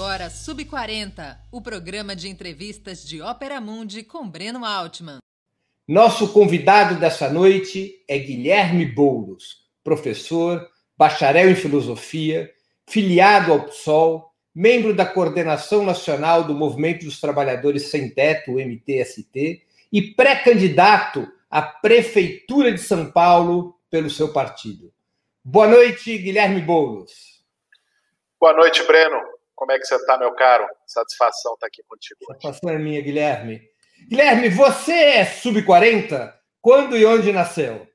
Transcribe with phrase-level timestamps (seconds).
[0.00, 5.18] agora Sub 40, o programa de entrevistas de Ópera Mundi com Breno Altman.
[5.86, 12.50] Nosso convidado dessa noite é Guilherme Boulos, professor, bacharel em filosofia,
[12.88, 19.62] filiado ao PSOL, membro da Coordenação Nacional do Movimento dos Trabalhadores Sem Teto, MTST,
[19.92, 24.90] e pré-candidato à Prefeitura de São Paulo pelo seu partido.
[25.44, 27.44] Boa noite, Guilherme Boulos.
[28.40, 29.29] Boa noite, Breno.
[29.60, 30.66] Como é que você está, meu caro?
[30.86, 32.18] Satisfação estar aqui contigo.
[32.24, 33.60] Satisfação é minha, Guilherme.
[34.08, 36.34] Guilherme, você é sub-40?
[36.62, 37.86] Quando e onde nasceu?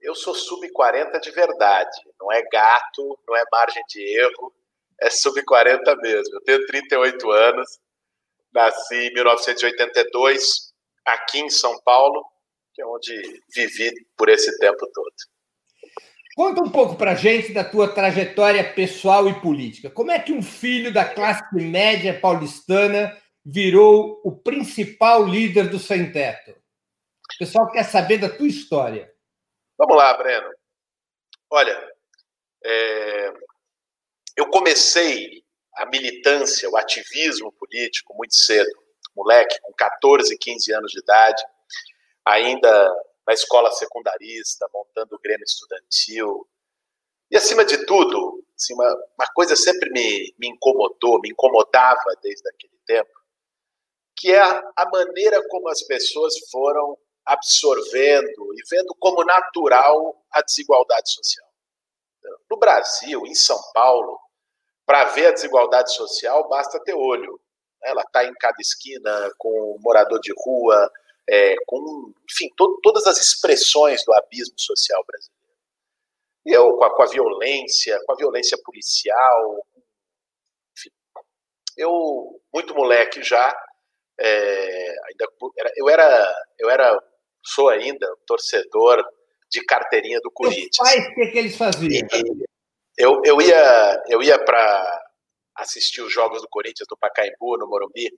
[0.00, 2.00] Eu sou sub-40 de verdade.
[2.18, 4.54] Não é gato, não é margem de erro,
[4.98, 6.34] é sub-40 mesmo.
[6.34, 7.78] Eu tenho 38 anos,
[8.54, 10.72] nasci em 1982,
[11.04, 12.24] aqui em São Paulo,
[12.72, 15.14] que é onde vivi por esse tempo todo.
[16.36, 19.88] Conta um pouco para gente da tua trajetória pessoal e política.
[19.88, 26.12] Como é que um filho da classe média paulistana virou o principal líder do Sem
[26.12, 26.50] Teto?
[26.50, 29.10] O pessoal quer saber da tua história.
[29.78, 30.50] Vamos lá, Breno.
[31.48, 31.90] Olha,
[32.62, 33.32] é...
[34.36, 35.42] eu comecei
[35.76, 38.78] a militância, o ativismo político muito cedo.
[39.16, 41.42] Moleque, com 14, 15 anos de idade,
[42.26, 42.94] ainda
[43.26, 46.48] na escola secundarista, montando o Grêmio Estudantil.
[47.30, 48.88] E, acima de tudo, assim, uma,
[49.18, 53.10] uma coisa sempre me, me incomodou, me incomodava desde aquele tempo,
[54.16, 60.40] que é a, a maneira como as pessoas foram absorvendo e vendo como natural a
[60.42, 61.46] desigualdade social.
[62.48, 64.18] No Brasil, em São Paulo,
[64.86, 67.40] para ver a desigualdade social, basta ter olho.
[67.82, 70.90] Ela está em cada esquina, com morador de rua,
[71.28, 75.36] é, com, enfim, to, todas as expressões do abismo social brasileiro.
[76.44, 79.66] E eu, com a, com a violência, com a violência policial,
[80.76, 80.90] enfim,
[81.76, 83.54] eu, muito moleque já,
[84.18, 85.26] é, ainda,
[85.76, 87.02] eu era, eu era,
[87.44, 89.04] sou ainda torcedor
[89.50, 90.76] de carteirinha do Corinthians.
[90.78, 92.08] Pais, o que, que eles faziam?
[92.96, 95.04] eu, eu ia, eu ia para
[95.56, 98.10] assistir os jogos do Corinthians no Pacaembu, no Morumbi,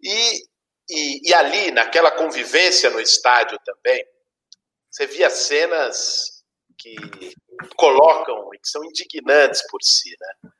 [0.00, 0.42] e
[0.88, 4.04] e, e, ali, naquela convivência no estádio também,
[4.90, 6.44] você via cenas
[6.78, 6.94] que
[7.76, 10.50] colocam e que são indignantes por si, né?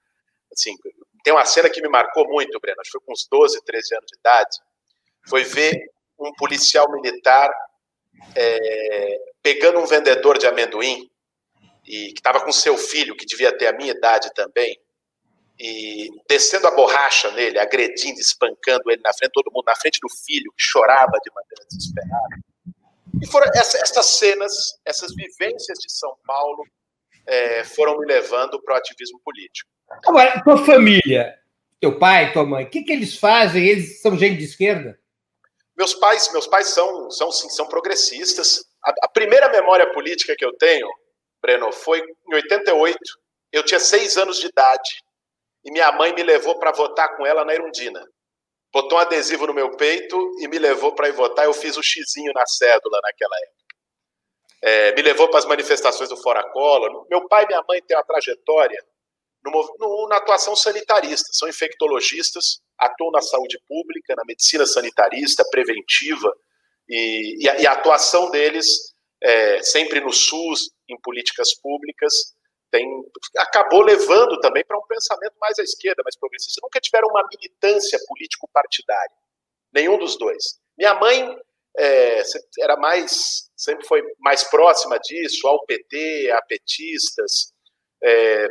[0.52, 0.74] Assim,
[1.24, 3.94] tem uma cena que me marcou muito, Breno, acho que foi com uns 12, 13
[3.96, 4.58] anos de idade,
[5.28, 5.78] foi ver
[6.18, 7.50] um policial militar
[8.36, 11.10] é, pegando um vendedor de amendoim
[11.84, 14.78] e que estava com seu filho, que devia ter a minha idade também,
[15.64, 20.08] e descendo a borracha nele, agredindo, espancando ele na frente, todo mundo, na frente do
[20.26, 22.36] filho, que chorava de maneira desesperada.
[23.22, 24.52] E foram essa, essas cenas,
[24.84, 26.64] essas vivências de São Paulo
[27.28, 29.70] é, foram me levando para o ativismo político.
[30.04, 31.38] Agora, tua família,
[31.80, 33.64] teu pai, tua mãe, o que, que eles fazem?
[33.64, 34.98] Eles são gente de esquerda?
[35.78, 38.64] Meus pais, meus pais são, são, sim, são progressistas.
[38.84, 40.88] A, a primeira memória política que eu tenho,
[41.40, 42.98] Breno, foi em 88.
[43.52, 44.90] Eu tinha seis anos de idade
[45.64, 48.04] e minha mãe me levou para votar com ela na Irundina.
[48.72, 51.44] Botou um adesivo no meu peito e me levou para ir votar.
[51.44, 53.62] Eu fiz o xizinho na cédula naquela época.
[54.62, 57.06] É, me levou para as manifestações do Fora Collor.
[57.10, 58.82] Meu pai e minha mãe têm uma trajetória
[59.44, 61.28] no, no, na atuação sanitarista.
[61.32, 66.32] São infectologistas, atuam na saúde pública, na medicina sanitarista, preventiva.
[66.88, 72.34] E, e, a, e a, atuação deles, é, sempre no SUS, em políticas públicas,
[72.72, 72.88] tem,
[73.36, 76.60] acabou levando também para um pensamento mais à esquerda, mais progressista.
[76.62, 79.14] Nunca tiveram uma militância político-partidária,
[79.72, 80.58] nenhum dos dois.
[80.76, 81.38] Minha mãe
[81.78, 82.22] é,
[82.60, 87.52] era mais, sempre foi mais próxima disso, ao PT, a petistas.
[88.02, 88.46] É,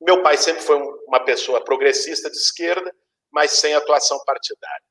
[0.00, 0.76] meu pai sempre foi
[1.08, 2.94] uma pessoa progressista de esquerda,
[3.32, 4.84] mas sem atuação partidária.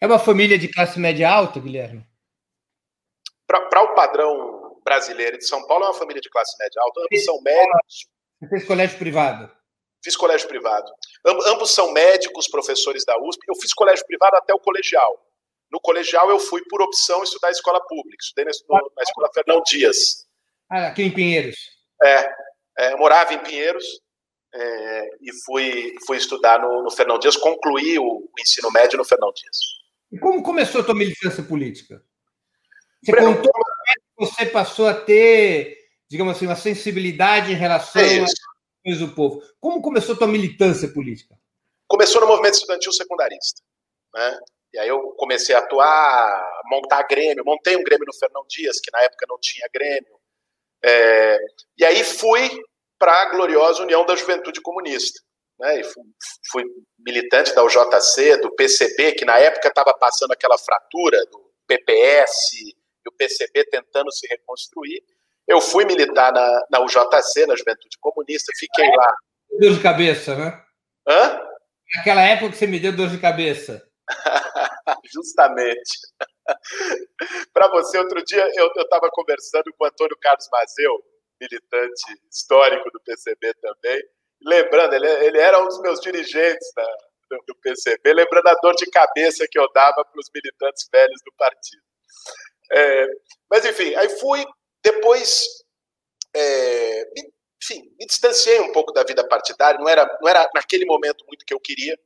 [0.00, 2.04] É uma família de classe média alta, Guilherme?
[3.46, 7.24] Para o padrão brasileira de São Paulo é uma família de classe média alta, ambos
[7.24, 8.06] são médicos.
[8.40, 9.62] Você fez colégio privado?
[10.02, 10.92] Fiz colégio privado.
[11.46, 13.40] Ambos são médicos, professores da USP.
[13.48, 15.16] Eu fiz colégio privado até o colegial.
[15.70, 18.18] No colegial eu fui por opção estudar escola pública.
[18.20, 18.50] Estudei na,
[18.96, 20.26] na escola Fernão Dias.
[20.68, 21.56] Ah, aqui em Pinheiros.
[22.02, 22.34] É,
[22.78, 23.84] é eu morava em Pinheiros
[24.52, 27.36] é, e fui, fui estudar no, no Fernão Dias.
[27.36, 29.56] Concluí o, o ensino médio no Fernão Dias.
[30.10, 32.02] E como começou a tua militância política?
[33.04, 33.52] Você contou
[34.26, 35.76] você passou a ter,
[36.08, 39.42] digamos assim, uma sensibilidade em relação é às questões do povo.
[39.60, 41.34] Como começou a tua militância política?
[41.88, 43.60] Começou no movimento estudantil secundarista.
[44.14, 44.38] Né?
[44.74, 47.44] E aí eu comecei a atuar, montar Grêmio.
[47.44, 50.20] Montei um Grêmio no Fernão Dias, que na época não tinha Grêmio.
[50.84, 51.38] É...
[51.76, 52.48] E aí fui
[52.98, 55.20] para a gloriosa União da Juventude Comunista.
[55.58, 56.04] né, e fui,
[56.50, 56.64] fui
[56.98, 63.08] militante da UJC, do PCB, que na época estava passando aquela fratura do PPS e
[63.08, 65.02] o PCB tentando se reconstruir.
[65.46, 69.14] Eu fui militar na, na UJC, na Juventude Comunista, fiquei lá.
[69.58, 70.62] Dor de cabeça, né?
[71.06, 71.40] Hã?
[71.96, 73.86] Naquela época que você me deu dor de cabeça.
[75.12, 75.98] Justamente.
[77.52, 81.02] Para você, outro dia eu estava conversando com o Antônio Carlos Mazeu,
[81.40, 84.02] militante histórico do PCB também,
[84.44, 86.86] lembrando, ele, ele era um dos meus dirigentes da,
[87.30, 91.20] do, do, PCB, lembrando a dor de cabeça que eu dava para os militantes velhos
[91.24, 91.82] do partido.
[92.72, 93.06] É,
[93.50, 94.44] mas, enfim, aí fui,
[94.82, 95.46] depois,
[96.34, 97.02] é,
[97.62, 101.44] enfim, me distanciei um pouco da vida partidária, não era, não era naquele momento muito
[101.44, 101.98] que eu queria,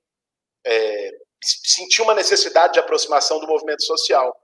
[0.67, 1.11] é,
[1.43, 4.37] senti uma necessidade de aproximação do movimento social.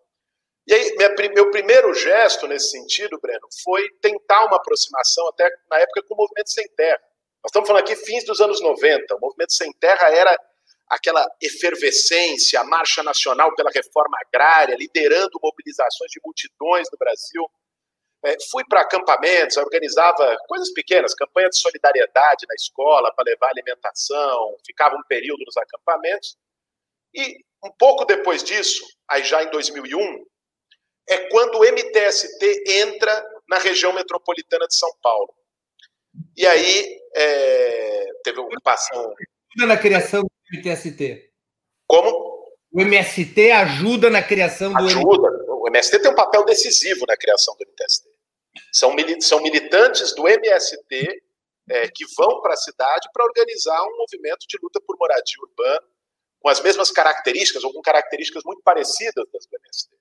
[0.66, 5.78] E aí, minha, meu primeiro gesto nesse sentido, Breno, foi tentar uma aproximação, até na
[5.80, 7.00] época, com o movimento sem terra.
[7.42, 9.16] Nós estamos falando aqui fins dos anos 90.
[9.16, 10.38] O movimento sem terra era
[10.92, 17.50] aquela efervescência, a marcha nacional pela reforma agrária, liderando mobilizações de multidões no Brasil.
[18.22, 24.54] É, fui para acampamentos, organizava coisas pequenas, campanha de solidariedade na escola para levar alimentação,
[24.66, 26.36] ficava um período nos acampamentos.
[27.14, 30.24] E um pouco depois disso, aí já em 2001,
[31.08, 35.34] é quando o MTST entra na região metropolitana de São Paulo.
[36.36, 39.14] E aí é, teve ocupação.
[39.56, 41.30] Na criação MTST.
[41.86, 42.32] Como?
[42.72, 45.28] O MST ajuda na criação do Ajuda.
[45.48, 48.08] O MST tem um papel decisivo na criação do MTST.
[48.72, 51.22] São, são militantes do MST
[51.70, 55.86] é, que vão para a cidade para organizar um movimento de luta por moradia urbana
[56.40, 59.96] com as mesmas características, ou com características muito parecidas das do MST.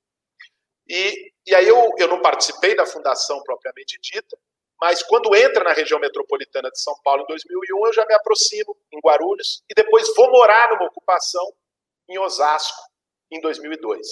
[0.90, 4.38] E, e aí eu, eu não participei da fundação propriamente dita,
[4.82, 8.76] mas quando entra na região metropolitana de São Paulo em 2001, eu já me aproximo
[8.92, 11.46] em Guarulhos e depois vou morar numa ocupação
[12.10, 12.82] em Osasco
[13.32, 14.08] em 2002.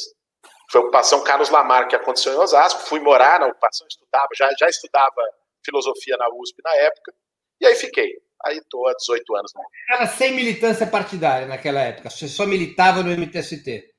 [0.71, 4.47] Foi a ocupação Carlos Lamar que aconteceu em Osasco, fui morar na ocupação, estudava, já,
[4.59, 5.21] já estudava
[5.65, 7.13] filosofia na USP na época,
[7.59, 8.13] e aí fiquei.
[8.45, 9.51] Aí estou há 18 anos.
[9.89, 13.91] Era sem militância partidária naquela época, você só militava no MTST.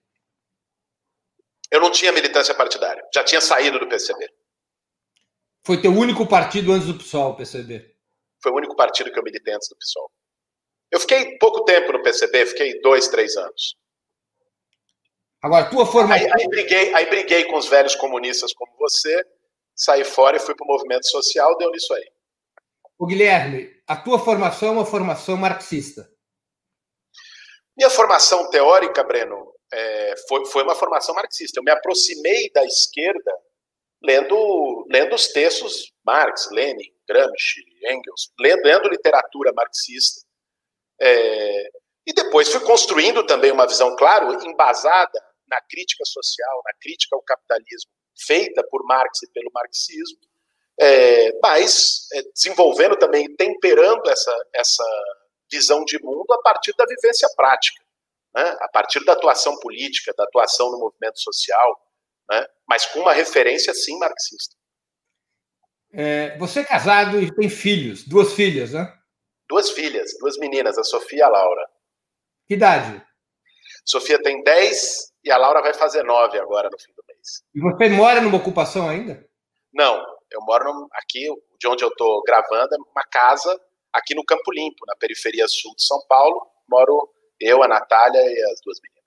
[1.73, 4.40] Eu não tinha militância partidária, já tinha saído do PCB.
[5.65, 7.95] Foi teu único partido antes do PSOL, PCB?
[8.43, 10.11] Foi o único partido que eu militei antes do PSOL.
[10.91, 13.77] Eu fiquei pouco tempo no PCB, fiquei dois, três anos.
[15.43, 16.27] Agora, tua formação.
[16.27, 19.25] Aí, aí, briguei, aí briguei com os velhos comunistas como você,
[19.75, 22.11] saí fora e fui para o movimento social, deu nisso aí.
[22.99, 26.11] O Guilherme, a tua formação é uma formação marxista.
[27.77, 31.59] Minha formação teórica, Breno, é, foi, foi uma formação marxista.
[31.59, 33.33] Eu me aproximei da esquerda
[34.03, 40.27] lendo, lendo os textos Marx, Lenin, Gramsci, Engels, lendo, lendo literatura marxista.
[41.01, 41.71] É,
[42.07, 47.23] e depois fui construindo também uma visão, claro, embasada na crítica social, na crítica ao
[47.23, 47.91] capitalismo,
[48.27, 50.19] feita por Marx e pelo marxismo,
[50.81, 54.85] é, mas é, desenvolvendo também, temperando essa, essa
[55.51, 57.83] visão de mundo a partir da vivência prática,
[58.35, 58.57] né?
[58.61, 61.79] a partir da atuação política, da atuação no movimento social,
[62.31, 62.47] né?
[62.69, 64.55] mas com uma referência, sim, marxista.
[65.93, 68.97] É, você é casado e tem filhos, duas filhas, né?
[69.49, 71.69] Duas filhas, duas meninas, a Sofia e a Laura.
[72.47, 73.05] Que idade?
[73.85, 77.43] Sofia tem 10 e a Laura vai fazer 9 agora no fim do mês.
[77.53, 79.29] E você mora numa ocupação ainda?
[79.75, 81.27] Não, eu moro aqui,
[81.59, 83.61] de onde eu estou gravando, é uma casa
[83.93, 86.47] aqui no Campo Limpo, na periferia sul de São Paulo.
[86.69, 89.00] Moro eu, a Natália e as duas meninas.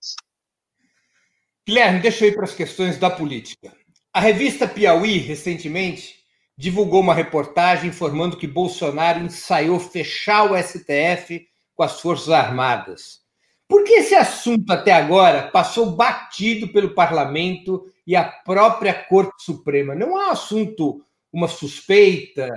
[1.66, 3.74] Guilherme, deixa eu ir para as questões da política.
[4.14, 6.16] A revista Piauí, recentemente,
[6.58, 13.22] divulgou uma reportagem informando que Bolsonaro ensaiou fechar o STF com as Forças Armadas.
[13.66, 19.96] Por que esse assunto até agora passou batido pelo parlamento e a própria Corte Suprema?
[19.96, 21.02] Não é um assunto,
[21.32, 22.50] uma suspeita,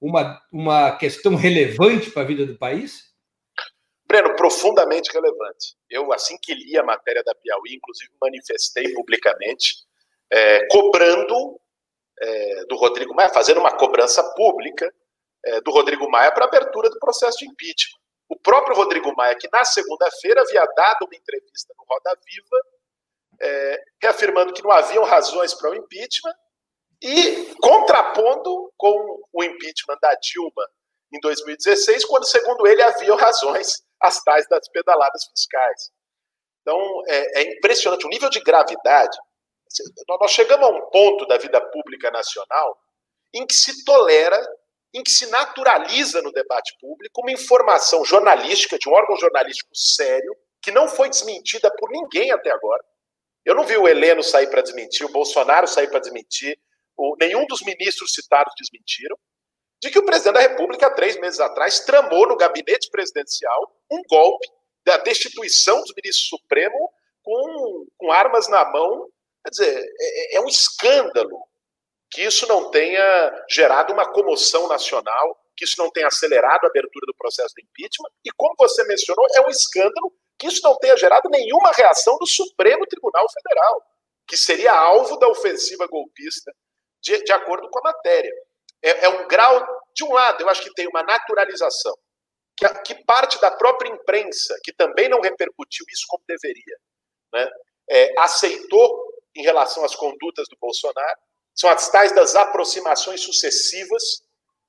[0.00, 3.13] uma, uma questão relevante para a vida do país?
[4.14, 5.74] Breno, profundamente relevante.
[5.90, 9.74] Eu, assim que li a matéria da Piauí, inclusive manifestei publicamente,
[10.30, 11.60] é, cobrando
[12.20, 14.88] é, do Rodrigo Maia, fazendo uma cobrança pública
[15.44, 17.98] é, do Rodrigo Maia para abertura do processo de impeachment.
[18.28, 22.62] O próprio Rodrigo Maia, que na segunda-feira havia dado uma entrevista no Roda Viva,
[23.40, 26.34] é, reafirmando que não haviam razões para o impeachment
[27.02, 30.64] e contrapondo com o impeachment da Dilma
[31.12, 35.90] em 2016, quando, segundo ele, haviam razões as tais das pedaladas fiscais.
[36.60, 39.16] Então, é, é impressionante o nível de gravidade.
[40.08, 42.76] Nós chegamos a um ponto da vida pública nacional
[43.34, 44.40] em que se tolera
[44.94, 50.32] em que se naturaliza no debate público uma informação jornalística de um órgão jornalístico sério,
[50.62, 52.82] que não foi desmentida por ninguém até agora.
[53.44, 56.56] Eu não vi o Heleno sair para desmentir, o Bolsonaro sair para desmentir,
[56.96, 59.18] o, nenhum dos ministros citados desmentiram,
[59.84, 64.48] de que o presidente da República, três meses atrás, tramou no gabinete presidencial um golpe
[64.82, 66.90] da destituição dos ministros Supremo
[67.22, 69.10] com, com armas na mão.
[69.44, 71.38] Quer dizer, é, é um escândalo
[72.10, 77.04] que isso não tenha gerado uma comoção nacional, que isso não tenha acelerado a abertura
[77.06, 78.08] do processo de impeachment.
[78.24, 82.26] E, como você mencionou, é um escândalo que isso não tenha gerado nenhuma reação do
[82.26, 83.82] Supremo Tribunal Federal,
[84.26, 86.50] que seria alvo da ofensiva golpista,
[87.02, 88.32] de, de acordo com a matéria.
[88.84, 91.96] É, é, um grau, de um lado, eu acho que tem uma naturalização,
[92.54, 96.76] que, que parte da própria imprensa, que também não repercutiu isso como deveria,
[97.32, 97.48] né?
[97.88, 101.18] É, aceitou em relação às condutas do Bolsonaro,
[101.54, 104.02] são as tais das aproximações sucessivas,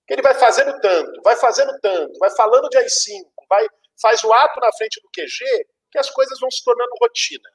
[0.07, 3.67] que ele vai fazendo tanto, vai fazendo tanto, vai falando de AI-5, vai,
[4.01, 7.49] faz o ato na frente do QG, que as coisas vão se tornando rotina.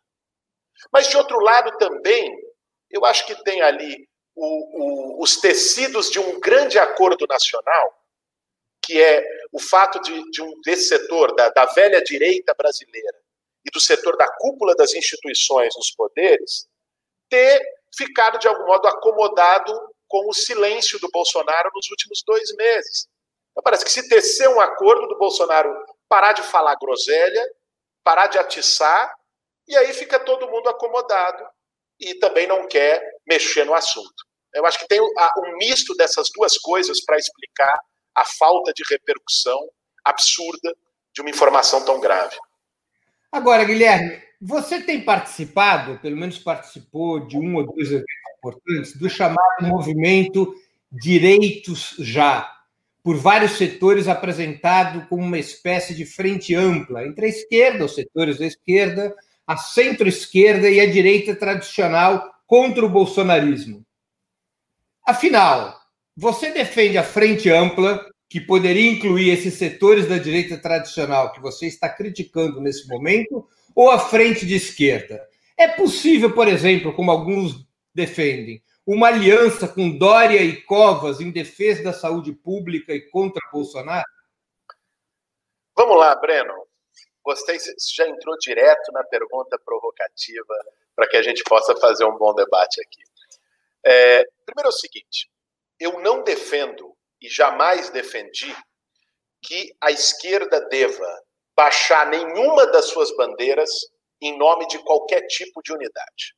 [0.93, 2.31] Mas, de outro lado, também,
[2.91, 4.10] eu acho que tem ali
[4.41, 7.95] o, o, os tecidos de um grande acordo nacional,
[8.83, 13.19] que é o fato de, de um, desse setor, da, da velha direita brasileira,
[13.65, 16.67] e do setor da cúpula das instituições nos poderes,
[17.29, 17.61] ter
[17.95, 19.79] ficado, de algum modo, acomodado
[20.09, 23.07] com o silêncio do Bolsonaro nos últimos dois meses.
[23.51, 25.71] Então, parece que se tecer um acordo do Bolsonaro
[26.09, 27.47] parar de falar groselha,
[28.03, 29.15] parar de atiçar,
[29.69, 31.47] e aí fica todo mundo acomodado
[32.01, 34.30] e também não quer mexer no assunto.
[34.55, 37.79] Eu acho que tem um misto dessas duas coisas para explicar
[38.15, 39.59] a falta de repercussão
[40.05, 40.75] absurda
[41.13, 42.37] de uma informação tão grave.
[43.31, 48.07] Agora, Guilherme, você tem participado, pelo menos participou de um ou dois eventos
[48.39, 50.55] importantes, do chamado movimento
[50.91, 52.51] Direitos Já,
[53.03, 58.39] por vários setores apresentado como uma espécie de frente ampla entre a esquerda, os setores
[58.39, 59.15] da esquerda,
[59.47, 63.85] a centro-esquerda e a direita tradicional contra o bolsonarismo.
[65.11, 65.77] Afinal,
[66.17, 71.67] você defende a frente ampla, que poderia incluir esses setores da direita tradicional que você
[71.67, 75.21] está criticando nesse momento, ou a frente de esquerda?
[75.59, 81.83] É possível, por exemplo, como alguns defendem, uma aliança com Dória e Covas em defesa
[81.83, 84.07] da saúde pública e contra Bolsonaro?
[85.77, 86.55] Vamos lá, Breno.
[87.25, 90.55] Gostei, você já entrou direto na pergunta provocativa
[90.95, 93.10] para que a gente possa fazer um bom debate aqui.
[93.85, 95.31] É, primeiro é o seguinte:
[95.79, 98.55] eu não defendo e jamais defendi
[99.43, 101.23] que a esquerda deva
[101.57, 103.71] baixar nenhuma das suas bandeiras
[104.21, 106.35] em nome de qualquer tipo de unidade.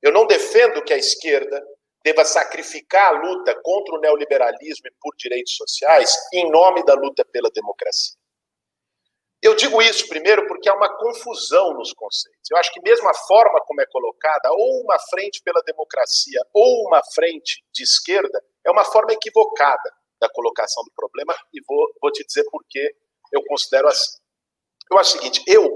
[0.00, 1.62] Eu não defendo que a esquerda
[2.04, 7.24] deva sacrificar a luta contra o neoliberalismo e por direitos sociais em nome da luta
[7.24, 8.21] pela democracia.
[9.42, 12.48] Eu digo isso primeiro porque há uma confusão nos conceitos.
[12.48, 16.86] Eu acho que mesmo a forma como é colocada, ou uma frente pela democracia, ou
[16.86, 22.12] uma frente de esquerda, é uma forma equivocada da colocação do problema, e vou, vou
[22.12, 22.94] te dizer por que
[23.32, 24.16] eu considero assim.
[24.88, 25.68] Eu acho o seguinte, eu,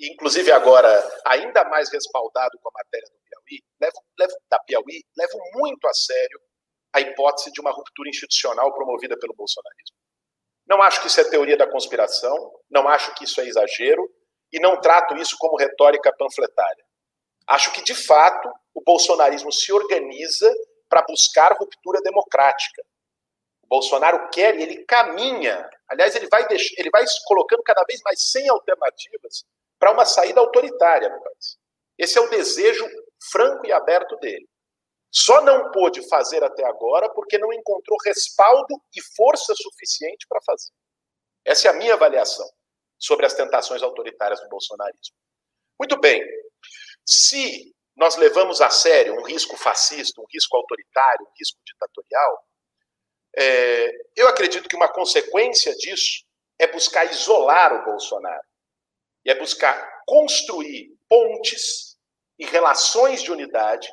[0.00, 0.90] inclusive agora,
[1.24, 5.94] ainda mais respaldado com a matéria do Piauí, levo, levo, da Piauí, levo muito a
[5.94, 6.40] sério
[6.92, 9.96] a hipótese de uma ruptura institucional promovida pelo bolsonarismo.
[10.68, 12.36] Não acho que isso é teoria da conspiração,
[12.70, 14.08] não acho que isso é exagero,
[14.52, 16.84] e não trato isso como retórica panfletária.
[17.46, 20.52] Acho que, de fato, o bolsonarismo se organiza
[20.88, 22.82] para buscar ruptura democrática.
[23.62, 28.00] O Bolsonaro quer e ele caminha Aliás, ele vai, deixar, ele vai colocando cada vez
[28.02, 29.44] mais sem alternativas
[29.78, 31.56] para uma saída autoritária no país.
[31.96, 32.86] Esse é o desejo
[33.32, 34.46] franco e aberto dele.
[35.10, 40.70] Só não pôde fazer até agora porque não encontrou respaldo e força suficiente para fazer.
[41.44, 42.48] Essa é a minha avaliação
[42.98, 45.16] sobre as tentações autoritárias do bolsonarismo.
[45.78, 46.22] Muito bem.
[47.06, 52.44] Se nós levamos a sério um risco fascista, um risco autoritário, um risco ditatorial,
[53.36, 56.24] é, eu acredito que uma consequência disso
[56.58, 58.42] é buscar isolar o Bolsonaro
[59.24, 61.96] e é buscar construir pontes
[62.38, 63.88] e relações de unidade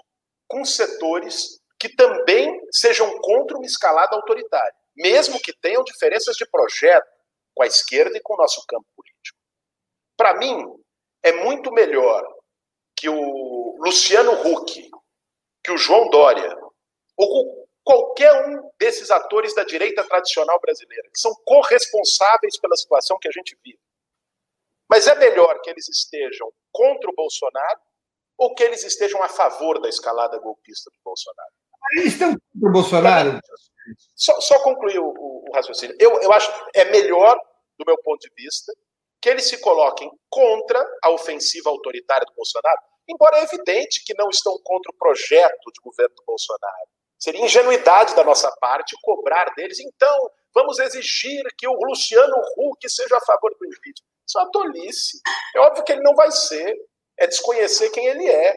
[0.47, 7.07] com setores que também sejam contra uma escalada autoritária, mesmo que tenham diferenças de projeto
[7.53, 9.37] com a esquerda e com o nosso campo político.
[10.17, 10.65] Para mim,
[11.23, 12.23] é muito melhor
[12.95, 14.89] que o Luciano Huck,
[15.63, 16.55] que o João Dória,
[17.17, 23.27] ou qualquer um desses atores da direita tradicional brasileira, que são corresponsáveis pela situação que
[23.27, 23.79] a gente vive.
[24.89, 27.79] Mas é melhor que eles estejam contra o Bolsonaro
[28.37, 31.51] ou que eles estejam a favor da escalada golpista do Bolsonaro?
[31.97, 33.39] Eles estão contra o Bolsonaro?
[34.15, 35.95] só, só concluir o, o, o raciocínio.
[35.99, 37.37] Eu, eu acho que é melhor,
[37.77, 38.71] do meu ponto de vista,
[39.21, 44.29] que eles se coloquem contra a ofensiva autoritária do Bolsonaro, embora é evidente que não
[44.29, 46.87] estão contra o projeto de governo do Bolsonaro.
[47.17, 53.17] Seria ingenuidade da nossa parte cobrar deles, então, vamos exigir que o Luciano Huck seja
[53.17, 54.15] a favor do impeachment.
[54.27, 55.19] Isso é uma tolice.
[55.55, 56.75] É óbvio que ele não vai ser.
[57.17, 58.55] É desconhecer quem ele é.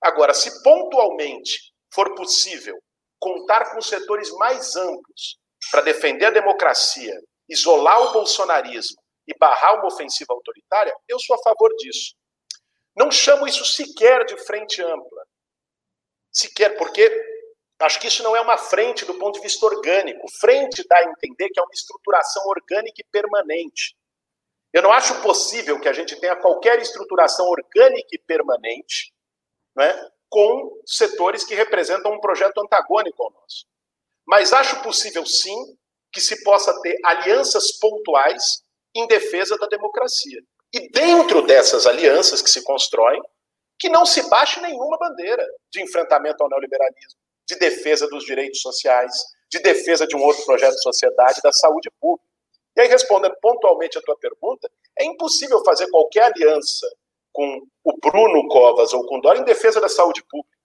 [0.00, 2.78] Agora, se pontualmente for possível
[3.18, 5.38] contar com setores mais amplos
[5.70, 11.42] para defender a democracia, isolar o bolsonarismo e barrar uma ofensiva autoritária, eu sou a
[11.42, 12.14] favor disso.
[12.96, 15.22] Não chamo isso sequer de frente ampla.
[16.32, 17.10] Sequer, porque
[17.80, 20.26] acho que isso não é uma frente do ponto de vista orgânico.
[20.40, 23.96] Frente dá a entender que é uma estruturação orgânica e permanente.
[24.72, 29.12] Eu não acho possível que a gente tenha qualquer estruturação orgânica e permanente
[29.76, 33.66] né, com setores que representam um projeto antagônico ao nosso.
[34.26, 35.56] Mas acho possível, sim,
[36.12, 38.62] que se possa ter alianças pontuais
[38.94, 40.40] em defesa da democracia.
[40.74, 43.22] E dentro dessas alianças que se constroem,
[43.78, 49.12] que não se baixe nenhuma bandeira de enfrentamento ao neoliberalismo, de defesa dos direitos sociais,
[49.50, 52.27] de defesa de um outro projeto de sociedade, da saúde pública.
[52.78, 56.86] E aí, respondendo pontualmente a tua pergunta, é impossível fazer qualquer aliança
[57.32, 60.56] com o Bruno Covas ou com o Dória em defesa da saúde pública.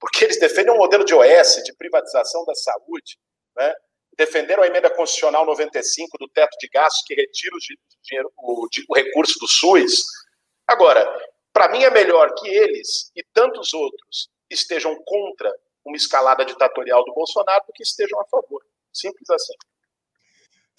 [0.00, 3.18] Porque eles defendem um modelo de OS, de privatização da saúde,
[3.58, 3.74] né?
[4.16, 7.58] defenderam a emenda constitucional 95 do teto de gastos que retira o,
[8.02, 10.04] dinheiro, o, o recurso do SUS.
[10.66, 11.06] Agora,
[11.52, 15.54] para mim é melhor que eles e tantos outros estejam contra
[15.84, 18.64] uma escalada ditatorial do Bolsonaro do que estejam a favor.
[18.92, 19.54] Simples assim.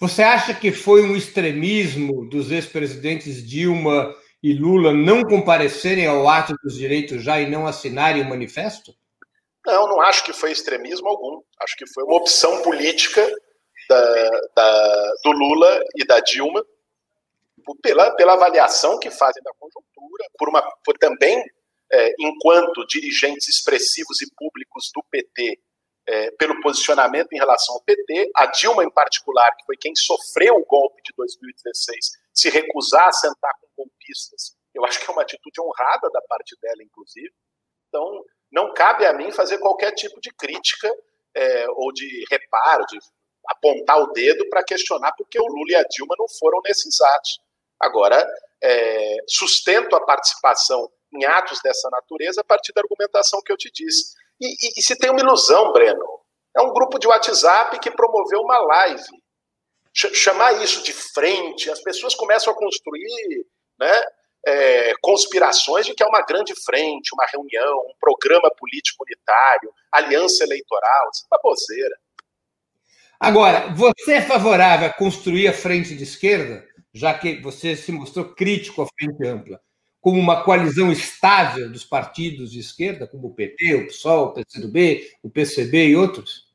[0.00, 6.54] Você acha que foi um extremismo dos ex-presidentes Dilma e Lula não comparecerem ao ato
[6.64, 8.94] dos direitos já e não assinarem o manifesto?
[9.66, 11.42] Não, não acho que foi extremismo algum.
[11.60, 13.30] Acho que foi uma opção política
[13.90, 16.64] da, da, do Lula e da Dilma
[17.82, 21.44] pela, pela avaliação que fazem da conjuntura, por, uma, por também,
[21.92, 25.60] é, enquanto dirigentes expressivos e públicos do PT,
[26.10, 30.56] é, pelo posicionamento em relação ao PT, a Dilma em particular, que foi quem sofreu
[30.56, 35.22] o golpe de 2016, se recusar a sentar com golpistas, eu acho que é uma
[35.22, 37.32] atitude honrada da parte dela, inclusive.
[37.88, 40.92] Então, não cabe a mim fazer qualquer tipo de crítica
[41.32, 42.98] é, ou de reparo, de
[43.46, 47.40] apontar o dedo para questionar porque o Lula e a Dilma não foram nesses atos.
[47.78, 48.28] Agora,
[48.60, 53.70] é, sustento a participação em atos dessa natureza a partir da argumentação que eu te
[53.72, 54.14] disse.
[54.40, 56.20] E, e, e se tem uma ilusão, Breno,
[56.56, 59.02] é um grupo de WhatsApp que promoveu uma live.
[59.92, 63.46] Ch chamar isso de frente, as pessoas começam a construir
[63.78, 64.02] né,
[64.46, 70.44] é, conspirações de que é uma grande frente, uma reunião, um programa político unitário, aliança
[70.44, 71.96] eleitoral, isso é baboseira.
[73.18, 78.34] Agora, você é favorável a construir a frente de esquerda, já que você se mostrou
[78.34, 79.60] crítico à frente ampla,
[80.00, 85.10] como uma coalizão estável dos partidos de esquerda, como o PT, o PSOL, o PCdoB,
[85.22, 86.48] o PCB e outros?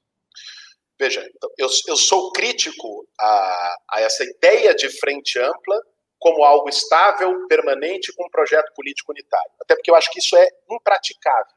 [0.97, 1.23] Veja,
[1.58, 5.79] eu, eu sou crítico a, a essa ideia de frente ampla
[6.17, 9.51] como algo estável, permanente, com um projeto político unitário.
[9.62, 11.53] Até porque eu acho que isso é impraticável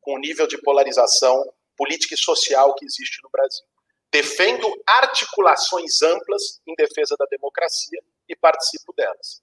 [0.00, 1.42] com o nível de polarização
[1.76, 3.64] política e social que existe no Brasil.
[4.12, 9.42] Defendo articulações amplas em defesa da democracia e participo delas.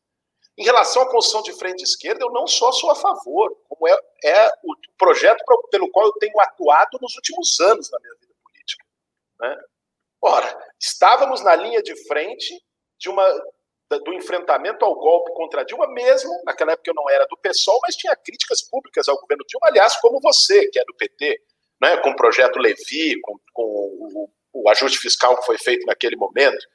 [0.58, 3.96] Em relação à construção de frente esquerda, eu não só sou a favor, como é,
[4.24, 8.86] é o projeto pelo qual eu tenho atuado nos últimos anos na minha vida política.
[9.40, 9.58] Né?
[10.22, 12.60] Ora, estávamos na linha de frente
[12.98, 13.24] de uma
[13.90, 17.96] do enfrentamento ao golpe contra Dilma, mesmo naquela época eu não era do PSOL, mas
[17.96, 21.42] tinha críticas públicas ao governo Dilma, aliás, como você, que é do PT,
[21.80, 26.18] né, com o projeto Levi, com, com o, o, ajuste fiscal que foi feito naquele
[26.18, 26.68] momento.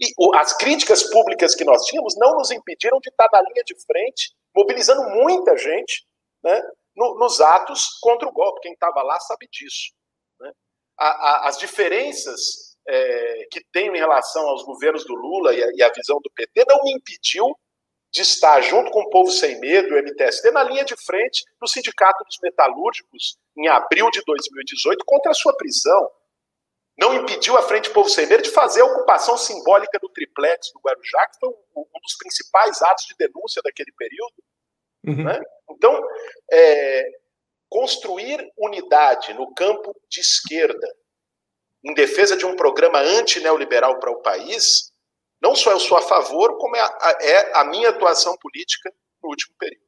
[0.00, 3.74] E as críticas públicas que nós tínhamos não nos impediram de estar na linha de
[3.84, 6.06] frente, mobilizando muita gente
[6.42, 6.62] né,
[6.94, 8.60] no, nos atos contra o golpe.
[8.60, 9.92] Quem estava lá sabe disso.
[10.40, 10.52] Né?
[10.98, 15.92] As diferenças é, que tenho em relação aos governos do Lula e a, e a,
[15.92, 17.54] visão do PT não me impediu
[18.10, 21.68] de estar junto com o Povo Sem Medo, o MTST, na linha de frente no
[21.68, 26.10] Sindicato dos Metalúrgicos, em abril de 2018, contra a sua prisão.
[26.98, 30.80] Não impediu a Frente Povo Sem Medo de fazer a ocupação simbólica do triplex do
[30.80, 34.34] Guarujá, que foi um, dos principais atos de denúncia daquele período.
[35.06, 35.24] Uhum.
[35.24, 35.40] Né?
[35.70, 36.00] Então,
[36.50, 37.04] é,
[37.68, 40.88] construir unidade no campo de esquerda,
[41.84, 44.92] em defesa de um programa anti-neoliberal para o país,
[45.40, 49.30] não só eu sou a favor, como é a, é a minha atuação política no
[49.30, 49.87] último período.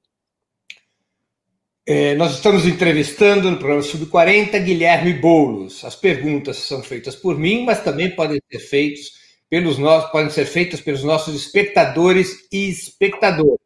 [1.87, 5.83] É, nós estamos entrevistando no programa Sub-40 Guilherme Boulos.
[5.83, 9.13] As perguntas são feitas por mim, mas também podem ser feitas
[9.49, 13.59] pelos nossos, podem ser feitas pelos nossos espectadores e espectadoras.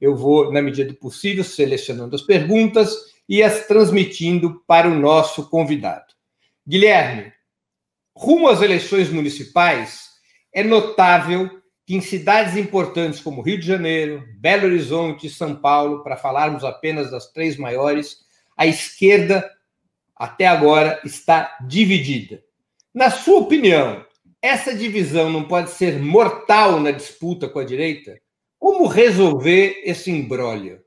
[0.00, 2.96] Eu vou, na medida do possível, selecionando as perguntas
[3.28, 6.14] e as transmitindo para o nosso convidado.
[6.66, 7.30] Guilherme,
[8.16, 10.08] rumo às eleições municipais,
[10.52, 11.59] é notável
[11.90, 16.62] que em cidades importantes como Rio de Janeiro, Belo Horizonte e São Paulo, para falarmos
[16.62, 18.24] apenas das três maiores,
[18.56, 19.52] a esquerda,
[20.14, 22.44] até agora, está dividida.
[22.94, 24.06] Na sua opinião,
[24.40, 28.16] essa divisão não pode ser mortal na disputa com a direita?
[28.56, 30.84] Como resolver esse imbróglio?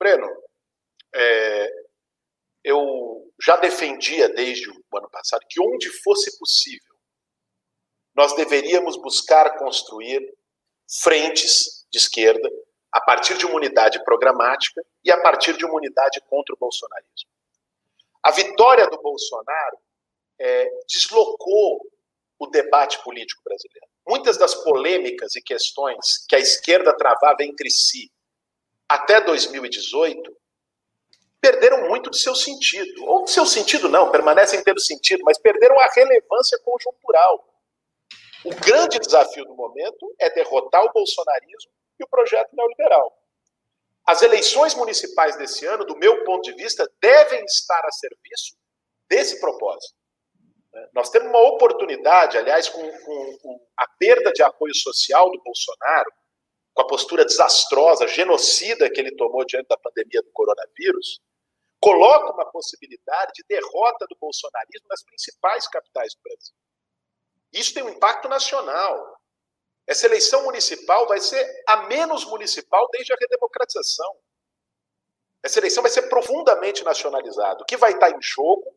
[0.00, 0.28] Breno,
[1.14, 1.70] é,
[2.64, 6.85] eu já defendia desde o ano passado que onde fosse possível
[8.16, 10.20] nós deveríamos buscar construir
[11.02, 12.48] frentes de esquerda
[12.90, 17.30] a partir de uma unidade programática e a partir de uma unidade contra o bolsonarismo.
[18.22, 19.78] A vitória do Bolsonaro
[20.38, 21.80] é, deslocou
[22.38, 23.86] o debate político brasileiro.
[24.08, 28.10] Muitas das polêmicas e questões que a esquerda travava entre si
[28.88, 30.36] até 2018
[31.40, 33.04] perderam muito de seu sentido.
[33.04, 37.55] Ou de seu sentido não, permanecem tendo sentido, mas perderam a relevância conjuntural.
[38.46, 43.12] O grande desafio do momento é derrotar o bolsonarismo e o projeto neoliberal.
[44.06, 48.56] As eleições municipais desse ano, do meu ponto de vista, devem estar a serviço
[49.08, 49.96] desse propósito.
[50.94, 56.12] Nós temos uma oportunidade, aliás, com, com, com, a perda de apoio social do Bolsonaro,
[56.72, 61.20] com a postura desastrosa, genocida que ele tomou diante da pandemia do coronavírus,
[61.80, 66.54] coloca uma possibilidade de derrota do bolsonarismo nas principais capitais do Brasil.
[67.52, 69.16] Isso tem um impacto nacional.
[69.86, 74.16] Essa eleição municipal vai ser a menos municipal desde a redemocratização.
[75.42, 77.62] Essa eleição vai ser profundamente nacionalizada.
[77.62, 78.74] O que vai estar em jogo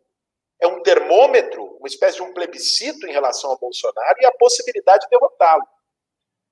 [0.61, 5.05] é um termômetro, uma espécie de um plebiscito em relação ao Bolsonaro e a possibilidade
[5.05, 5.67] de derrotá-lo.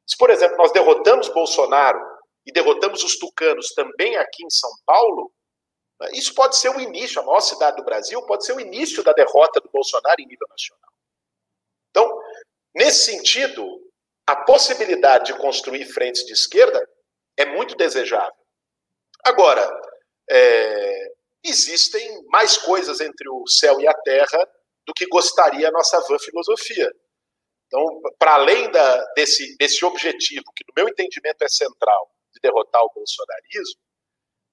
[0.07, 1.99] Se, por exemplo, nós derrotamos Bolsonaro
[2.45, 5.31] e derrotamos os tucanos também aqui em São Paulo,
[6.13, 9.13] isso pode ser o início, a maior cidade do Brasil, pode ser o início da
[9.13, 10.91] derrota do Bolsonaro em nível nacional.
[12.75, 13.65] Nesse sentido,
[14.25, 16.85] a possibilidade de construir frentes de esquerda
[17.37, 18.33] é muito desejável.
[19.23, 19.67] Agora,
[20.29, 24.37] é, existem mais coisas entre o céu e a terra
[24.85, 26.91] do que gostaria a nossa van filosofia.
[27.67, 32.81] Então, para além da, desse, desse objetivo, que no meu entendimento é central, de derrotar
[32.81, 33.81] o bolsonarismo,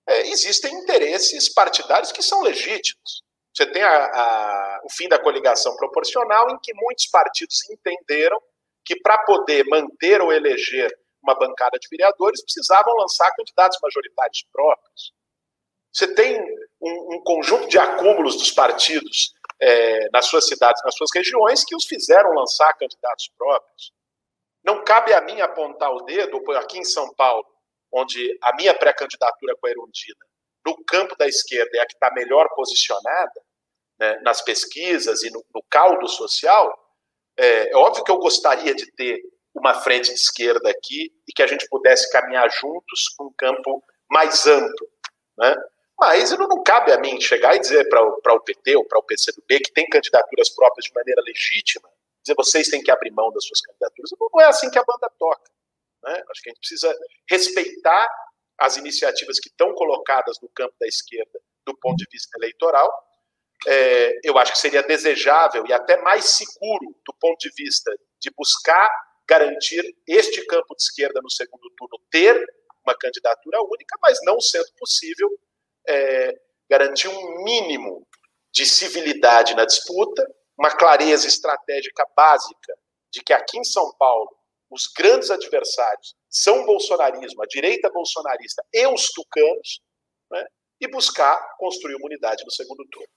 [0.06, 3.23] é, existem interesses partidários que são legítimos.
[3.54, 8.40] Você tem a, a, o fim da coligação proporcional, em que muitos partidos entenderam
[8.84, 15.14] que para poder manter ou eleger uma bancada de vereadores precisavam lançar candidatos majoritários próprios.
[15.92, 16.38] Você tem
[16.80, 21.76] um, um conjunto de acúmulos dos partidos é, nas suas cidades, nas suas regiões, que
[21.76, 23.92] os fizeram lançar candidatos próprios.
[24.64, 27.46] Não cabe a mim apontar o dedo, aqui em São Paulo,
[27.92, 30.26] onde a minha pré-candidatura com a Erundina
[30.64, 33.42] no campo da esquerda é a que está melhor posicionada
[33.98, 36.72] né, nas pesquisas e no, no caldo social,
[37.36, 39.20] é, é, óbvio que eu gostaria de ter
[39.54, 43.82] uma frente de esquerda aqui e que a gente pudesse caminhar juntos com um campo
[44.10, 44.88] mais amplo.
[45.38, 45.54] Né?
[45.98, 49.02] Mas não, não cabe a mim chegar e dizer para o PT ou para o
[49.02, 51.88] PCdoB, que tem candidaturas próprias de maneira legítima,
[52.22, 54.10] dizer vocês têm que abrir mão das suas candidaturas.
[54.18, 55.50] Não é assim que a banda toca.
[56.02, 56.22] Né?
[56.30, 56.98] Acho que a gente precisa
[57.28, 58.08] respeitar
[58.58, 62.90] as iniciativas que estão colocadas no campo da esquerda do ponto de vista eleitoral.
[63.66, 67.90] É, eu acho que seria desejável e até mais seguro do ponto de vista
[68.20, 68.88] de buscar
[69.26, 72.44] garantir este campo de esquerda no segundo turno ter
[72.84, 75.30] uma candidatura única, mas não sendo possível
[75.88, 76.38] é,
[76.68, 78.06] garantir um mínimo
[78.52, 80.24] de civilidade na disputa,
[80.58, 82.74] uma clareza estratégica básica
[83.10, 84.28] de que aqui em São Paulo
[84.74, 89.80] os grandes adversários são o bolsonarismo, a direita bolsonarista e os tucanos,
[90.30, 90.44] né,
[90.80, 93.08] e buscar construir uma unidade no segundo turno.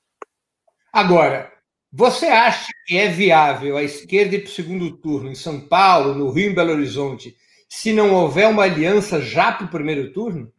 [0.93, 1.52] Agora,
[1.91, 6.13] você acha que é viável a esquerda ir para o segundo turno em São Paulo,
[6.13, 7.36] no Rio e Belo Horizonte,
[7.67, 10.54] se não houver uma aliança já para o primeiro turno?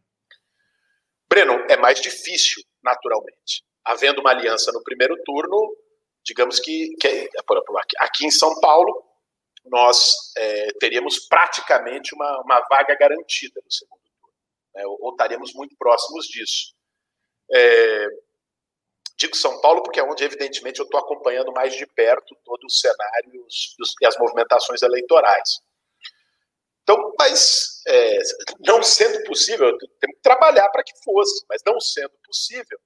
[1.29, 3.63] Breno, é mais difícil, naturalmente.
[3.85, 5.75] Havendo uma aliança no primeiro turno,
[6.25, 7.29] digamos que, que
[7.99, 9.08] aqui em São Paulo,
[9.65, 14.35] nós é, teríamos praticamente uma, uma, vaga garantida no segundo turno,
[14.75, 16.73] né, ou, ou, estaríamos muito próximos disso.
[17.51, 18.07] É,
[19.17, 22.69] digo São Paulo porque é onde, evidentemente, eu estou acompanhando mais de perto todo o
[22.69, 25.59] cenário e, os, as movimentações eleitorais.
[26.83, 28.17] Então, mas é,
[28.65, 32.79] não sendo possível, temos que trabalhar para que fosse, mas não sendo possível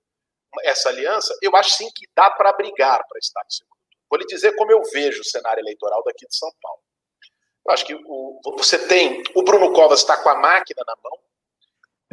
[0.63, 3.73] essa aliança, eu acho sim que dá para brigar para estar no segundo.
[4.13, 6.79] Vou lhe dizer como eu vejo o cenário eleitoral daqui de São Paulo.
[7.65, 9.23] Eu acho que o, você tem.
[9.33, 11.19] O Bruno Covas está com a máquina na mão,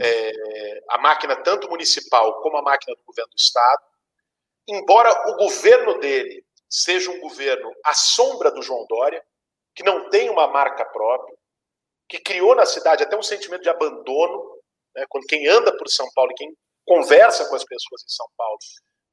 [0.00, 3.82] é, a máquina tanto municipal como a máquina do governo do Estado.
[4.66, 9.22] Embora o governo dele seja um governo à sombra do João Dória,
[9.74, 11.36] que não tem uma marca própria,
[12.08, 14.58] que criou na cidade até um sentimento de abandono.
[14.96, 18.58] Né, quando quem anda por São Paulo quem conversa com as pessoas em São Paulo,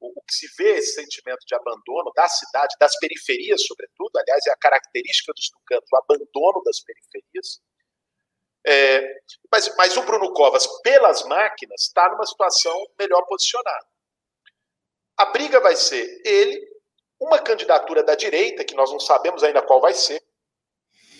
[0.00, 4.16] o, que se vê esse sentimento de abandono da cidade, das periferias, sobretudo.
[4.16, 7.60] Aliás, é a característica dos tucanos, o abandono das periferias.
[8.66, 13.86] É, mas, mas o Bruno Covas, pelas máquinas, está numa situação melhor posicionada.
[15.16, 16.60] A briga vai ser ele,
[17.20, 20.22] uma candidatura da direita, que nós não sabemos ainda qual vai ser.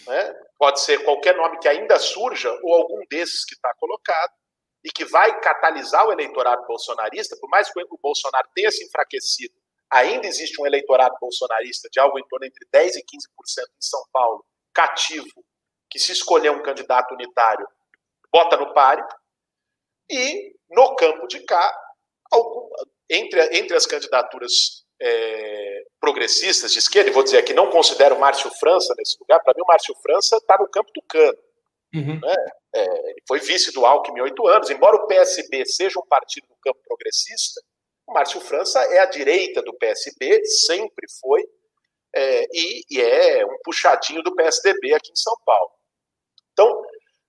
[0.07, 0.35] Né?
[0.59, 4.33] Pode ser qualquer nome que ainda surja, ou algum desses que está colocado,
[4.89, 9.55] e que vai catalisar o eleitorado bolsonarista, por mais que o Bolsonaro tenha se enfraquecido,
[9.91, 14.03] ainda existe um eleitorado bolsonarista de algo em torno entre 10% e 15% em São
[14.11, 15.45] Paulo, cativo,
[15.91, 17.69] que se escolher um candidato unitário,
[18.33, 19.07] bota no páreo.
[20.11, 21.71] E no campo de cá,
[23.11, 28.95] entre, entre as candidaturas é, progressistas de esquerda, vou dizer aqui, não considero Márcio França
[28.97, 31.37] nesse lugar, para mim o Márcio França está no campo tucano.
[31.95, 32.21] Uhum.
[32.21, 32.35] Né?
[32.75, 36.81] É, foi vice do Alckmin oito anos, embora o PSB seja um partido do campo
[36.85, 37.61] progressista,
[38.07, 41.45] o Márcio França é a direita do PSB, sempre foi,
[42.15, 45.71] é, e, e, é um puxadinho do PSDB aqui em São Paulo.
[46.53, 46.83] Então,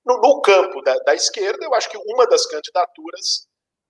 [0.05, 3.45] no, no campo da, da, esquerda, eu acho que uma das candidaturas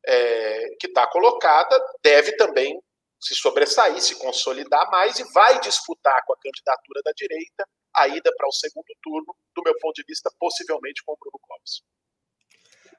[0.05, 2.81] é, que está colocada deve também
[3.19, 8.31] se sobressair, se consolidar mais e vai disputar com a candidatura da direita a ida
[8.35, 11.83] para o segundo turno, do meu ponto de vista, possivelmente com o Bruno Clóvis.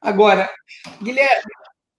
[0.00, 0.52] Agora,
[1.02, 1.52] Guilherme,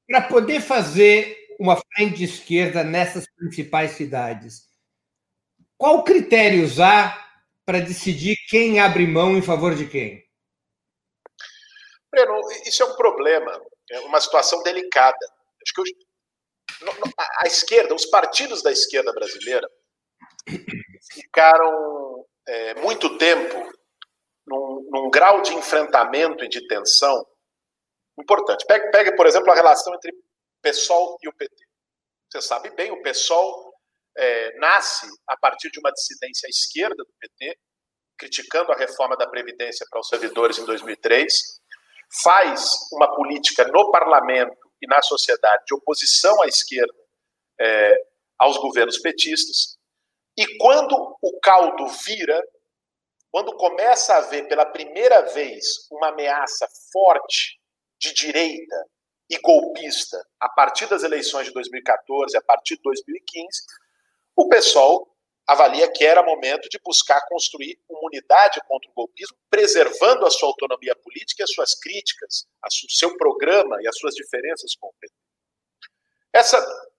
[0.08, 4.68] para poder fazer uma frente de esquerda nessas principais cidades,
[5.78, 7.32] qual critério usar
[7.66, 10.28] para decidir quem abre mão em favor de quem?
[12.12, 13.52] Breno, isso é um problema,
[13.90, 15.16] é uma situação delicada.
[15.62, 15.96] Acho que
[17.40, 19.70] a esquerda, os partidos da esquerda brasileira
[21.14, 23.72] ficaram é, muito tempo
[24.46, 27.26] num, num, grau de enfrentamento e de tensão
[28.20, 28.66] importante.
[28.66, 30.14] Pegue, pegue, por exemplo, a relação entre
[30.62, 31.56] PSOL e o PT.
[32.30, 33.74] Você sabe bem, o PSOL
[34.18, 37.58] é, nasce a partir de uma dissidência à esquerda do PT,
[38.18, 41.62] criticando a reforma da Previdência para os servidores em 2003,
[42.24, 46.94] faz uma política no parlamento e na sociedade de oposição à esquerda
[47.60, 47.96] é,
[48.38, 49.78] aos governos petistas.
[50.38, 52.42] E quando o caldo vira,
[53.32, 57.60] quando começa a haver pela primeira vez uma ameaça forte
[58.00, 58.86] de direita
[59.30, 63.48] e golpista a partir das eleições de 2014, a partir de 2015,
[64.36, 65.08] o pessoal
[65.48, 70.50] avalia que era momento de buscar construir uma unidade contra o golpismo, preservando a sua
[70.50, 74.94] autonomia política e as suas críticas, o seu programa e as suas diferenças com o
[75.00, 75.14] PT.
[76.34, 76.90] Essa,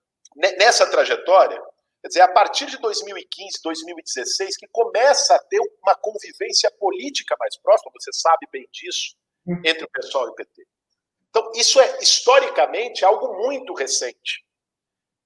[0.58, 1.62] nessa trajetória,
[2.02, 7.56] quer dizer, a partir de 2015, 2016, que começa a ter uma convivência política mais
[7.56, 9.60] próxima, você sabe bem disso, hum.
[9.64, 10.66] entre o pessoal e o PT.
[11.30, 14.44] Então, isso é historicamente algo muito recente.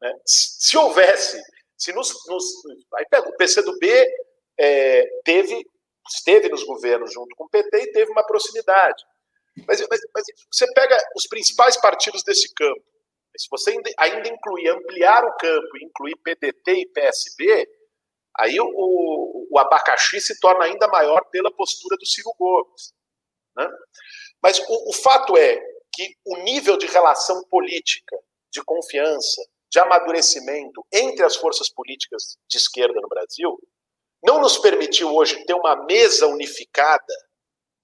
[0.00, 0.12] Né?
[0.24, 1.42] Se houvesse
[1.76, 2.44] se nos, nos
[2.94, 3.86] aí pega, o PCdoB
[4.58, 5.62] é, teve,
[6.08, 9.04] esteve nos governos junto com o PT e teve uma proximidade.
[9.66, 12.82] Mas, mas, mas você pega os principais partidos desse campo,
[13.38, 17.68] se você ainda incluir, ampliar o campo, incluir PDT e PSB,
[18.38, 22.94] aí o, o, o abacaxi se torna ainda maior pela postura do Ciro Gomes.
[23.56, 23.68] Né?
[24.42, 25.58] Mas o, o fato é
[25.92, 28.16] que o nível de relação política,
[28.52, 33.58] de confiança, de amadurecimento entre as forças políticas de esquerda no Brasil
[34.22, 37.14] não nos permitiu hoje ter uma mesa unificada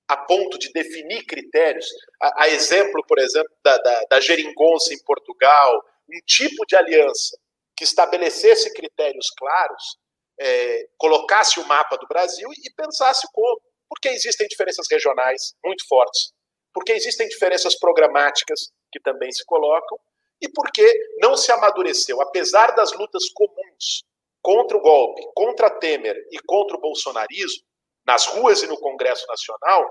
[0.09, 1.87] a ponto de definir critérios,
[2.21, 7.37] a, a exemplo, por exemplo, da, da, da geringonça em Portugal, um tipo de aliança
[7.77, 9.97] que estabelecesse critérios claros,
[10.41, 13.61] é, colocasse o mapa do Brasil e pensasse como.
[13.89, 16.33] Porque existem diferenças regionais muito fortes,
[16.73, 19.99] porque existem diferenças programáticas que também se colocam,
[20.41, 24.03] e porque não se amadureceu, apesar das lutas comuns
[24.43, 27.63] contra o golpe, contra Temer e contra o bolsonarismo,
[28.07, 29.89] nas ruas e no Congresso Nacional,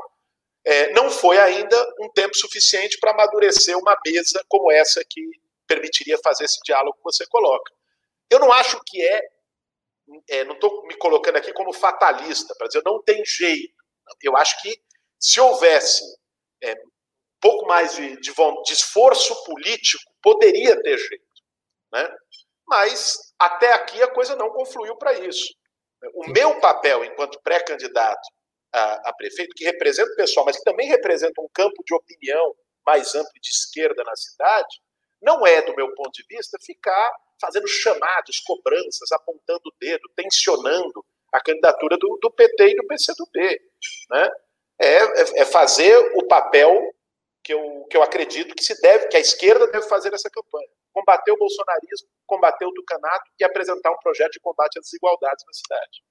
[0.63, 5.21] é, não foi ainda um tempo suficiente para amadurecer uma mesa como essa que
[5.67, 7.71] permitiria fazer esse diálogo que você coloca.
[8.29, 9.21] Eu não acho que é,
[10.29, 13.73] é não estou me colocando aqui como fatalista, para dizer não tem jeito.
[14.21, 14.79] Eu acho que
[15.19, 16.03] se houvesse
[16.61, 16.75] é,
[17.39, 21.25] pouco mais de, de, de, esforço político, poderia ter jeito.
[21.91, 22.09] Né?
[22.67, 25.53] Mas até aqui a coisa não confluiu para isso.
[26.13, 28.27] O meu papel enquanto pré-candidato
[28.73, 32.55] a, a, prefeito, que representa o pessoal, mas que também representa um campo de opinião
[32.85, 34.81] mais amplo de esquerda na cidade,
[35.21, 41.05] não é, do meu ponto de vista, ficar fazendo chamados, cobranças, apontando o dedo, tensionando
[41.31, 43.61] a candidatura do, do PT e do PCdoB.
[44.09, 44.29] Né?
[44.79, 46.81] É, é, é, fazer o papel
[47.43, 50.67] que eu, que eu acredito que se deve, que a esquerda deve fazer nessa campanha.
[50.93, 55.53] Combater o bolsonarismo, combater o tucanato e apresentar um projeto de combate às desigualdades na
[55.53, 56.03] cidade.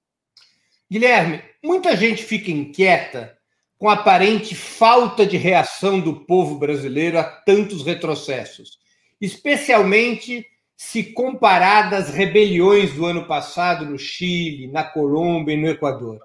[0.90, 3.38] Guilherme, muita gente fica inquieta
[3.78, 8.78] com a aparente falta de reação do povo brasileiro a tantos retrocessos,
[9.20, 16.18] especialmente se comparada às rebeliões do ano passado no Chile, na Colômbia e no Equador.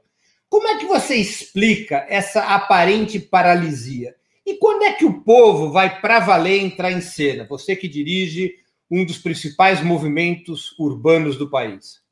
[0.49, 4.15] Como é que você explica essa aparente paralisia?
[4.45, 7.47] E quando é que o povo vai para valer entrar em cena?
[7.47, 12.03] Você que dirige um dos principais movimentos urbanos do país.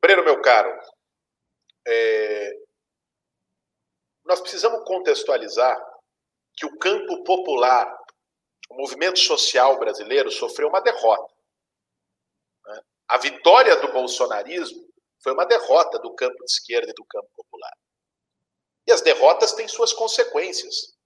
[0.00, 0.70] Breno, meu caro,
[1.86, 2.52] é...
[4.24, 5.80] nós precisamos contextualizar
[6.56, 7.96] que o campo popular
[8.68, 11.34] o movimento social brasileiro sofreu uma derrota.
[12.66, 12.80] Né?
[13.08, 14.86] A vitória do bolsonarismo
[15.22, 17.72] foi uma derrota do campo de esquerda e do campo popular.
[18.88, 20.96] E as derrotas têm suas consequências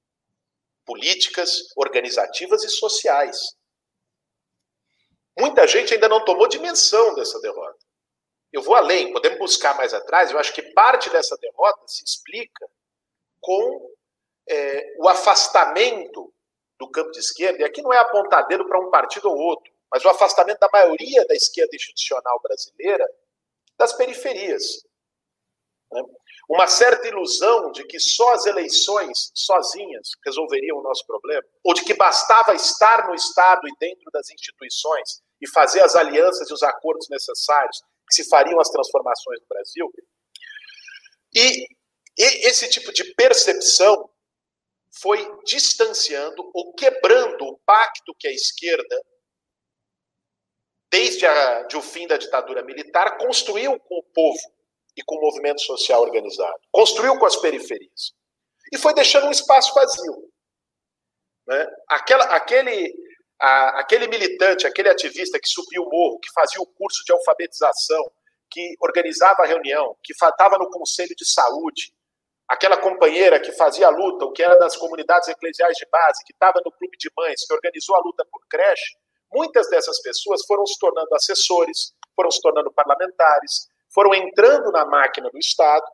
[0.86, 3.56] políticas, organizativas e sociais.
[5.36, 7.84] Muita gente ainda não tomou dimensão dessa derrota.
[8.52, 10.30] Eu vou além, podemos buscar mais atrás.
[10.30, 12.68] Eu acho que parte dessa derrota se explica
[13.40, 13.92] com
[14.48, 16.32] é, o afastamento
[16.78, 19.72] do campo de esquerda, e aqui não é apontar dedo para um partido ou outro,
[19.90, 23.08] mas o afastamento da maioria da esquerda institucional brasileira
[23.76, 24.84] das periferias.
[25.90, 26.02] Né?
[26.52, 31.82] Uma certa ilusão de que só as eleições sozinhas resolveriam o nosso problema, ou de
[31.82, 36.62] que bastava estar no Estado e dentro das instituições e fazer as alianças e os
[36.62, 39.90] acordos necessários que se fariam as transformações no Brasil.
[41.34, 41.66] E,
[42.18, 44.10] e esse tipo de percepção
[45.00, 49.02] foi distanciando ou quebrando o pacto que a esquerda,
[50.90, 54.61] desde a, de o fim da ditadura militar, construiu com o povo
[54.96, 58.12] e com o movimento social organizado, construiu com as periferias.
[58.72, 60.30] E foi deixando um espaço vazio.
[61.46, 61.66] Né?
[61.88, 62.94] Aquela, aquele,
[63.40, 68.10] a, aquele militante, aquele ativista que subiu o morro, que fazia o curso de alfabetização,
[68.50, 71.92] que organizava a reunião, que estava no conselho de saúde,
[72.46, 76.32] aquela companheira que fazia a luta, o que era das comunidades eclesiais de base, que
[76.32, 78.94] estava no clube de mães, que organizou a luta por creche,
[79.32, 85.30] muitas dessas pessoas foram se tornando assessores, foram se tornando parlamentares, foram entrando na máquina
[85.30, 85.86] do Estado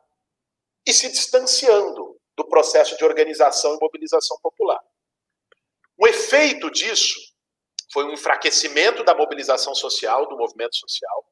[0.85, 4.79] e se distanciando do processo de organização e mobilização popular.
[5.97, 7.19] O efeito disso
[7.91, 11.25] foi um enfraquecimento da mobilização social, do movimento social,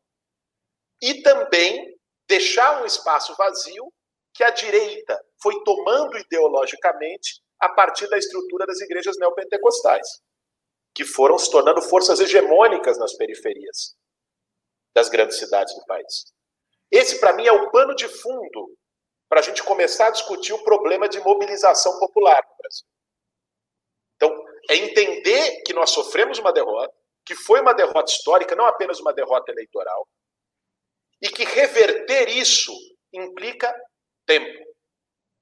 [1.01, 3.91] e também deixar um espaço vazio
[4.33, 10.07] que a direita foi tomando ideologicamente a partir da estrutura das igrejas neopentecostais,
[10.93, 13.95] que foram se tornando forças hegemônicas nas periferias
[14.93, 16.36] das grandes cidades do país.
[16.91, 18.77] Esse, para mim, é o pano de fundo
[19.29, 22.87] para a gente começar a discutir o problema de mobilização popular no Brasil.
[24.15, 26.93] Então, é entender que nós sofremos uma derrota,
[27.25, 30.07] que foi uma derrota histórica, não apenas uma derrota eleitoral,
[31.21, 32.73] e que reverter isso
[33.13, 33.73] implica
[34.25, 34.65] tempo.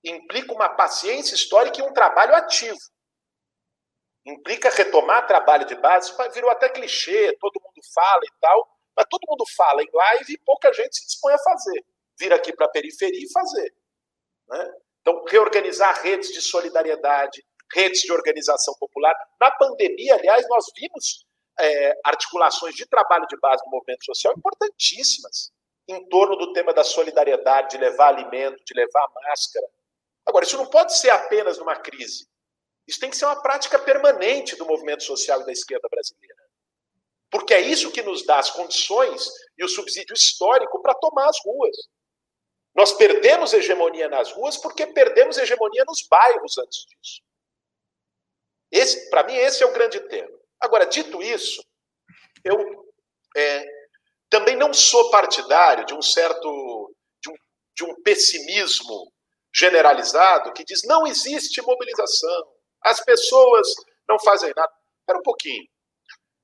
[0.03, 2.77] Implica uma paciência histórica e um trabalho ativo.
[4.25, 9.27] Implica retomar trabalho de base, virou até clichê, todo mundo fala e tal, mas todo
[9.27, 11.85] mundo fala em live e pouca gente se dispõe a fazer.
[12.17, 13.73] Vir aqui para a periferia e fazer.
[14.47, 14.73] Né?
[15.01, 19.15] Então, reorganizar redes de solidariedade, redes de organização popular.
[19.39, 21.25] Na pandemia, aliás, nós vimos
[21.59, 25.51] é, articulações de trabalho de base no movimento social importantíssimas
[25.87, 29.67] em torno do tema da solidariedade, de levar alimento, de levar máscara.
[30.25, 32.27] Agora, isso não pode ser apenas numa crise.
[32.87, 36.44] Isso tem que ser uma prática permanente do movimento social e da esquerda brasileira.
[37.35, 41.37] Porque é isso que nos dá as condições e o subsídio histórico para tomar as
[41.43, 41.75] ruas.
[42.73, 47.21] Nós perdemos hegemonia nas ruas porque perdemos hegemonia nos bairros antes disso.
[48.71, 50.31] Esse, para mim, esse é o grande tema.
[50.61, 51.61] Agora, dito isso,
[52.41, 52.87] eu
[53.35, 53.65] é,
[54.29, 57.35] também não sou partidário de um certo de um,
[57.75, 59.11] de um pessimismo
[59.53, 62.47] generalizado que diz não existe mobilização,
[62.81, 63.67] as pessoas
[64.07, 64.71] não fazem nada.
[65.01, 65.67] Espera um pouquinho.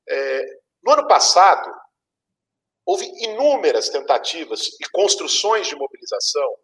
[0.09, 1.71] É, no ano passado,
[2.86, 6.55] houve inúmeras tentativas e construções de mobilização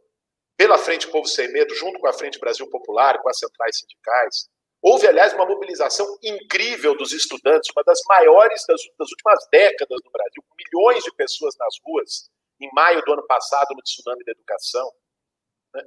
[0.57, 4.49] pela Frente Povo Sem Medo, junto com a Frente Brasil Popular, com as centrais sindicais.
[4.81, 10.11] Houve, aliás, uma mobilização incrível dos estudantes, uma das maiores das, das últimas décadas no
[10.11, 14.91] Brasil, milhões de pessoas nas ruas, em maio do ano passado, no Tsunami da Educação.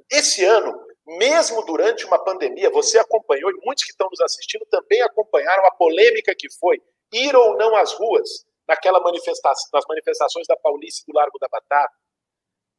[0.09, 0.73] Esse ano,
[1.05, 5.71] mesmo durante uma pandemia, você acompanhou, e muitos que estão nos assistindo também acompanharam a
[5.71, 6.81] polêmica que foi
[7.11, 11.47] ir ou não às ruas naquela manifestação, nas manifestações da Paulista e do Largo da
[11.49, 11.93] Batata.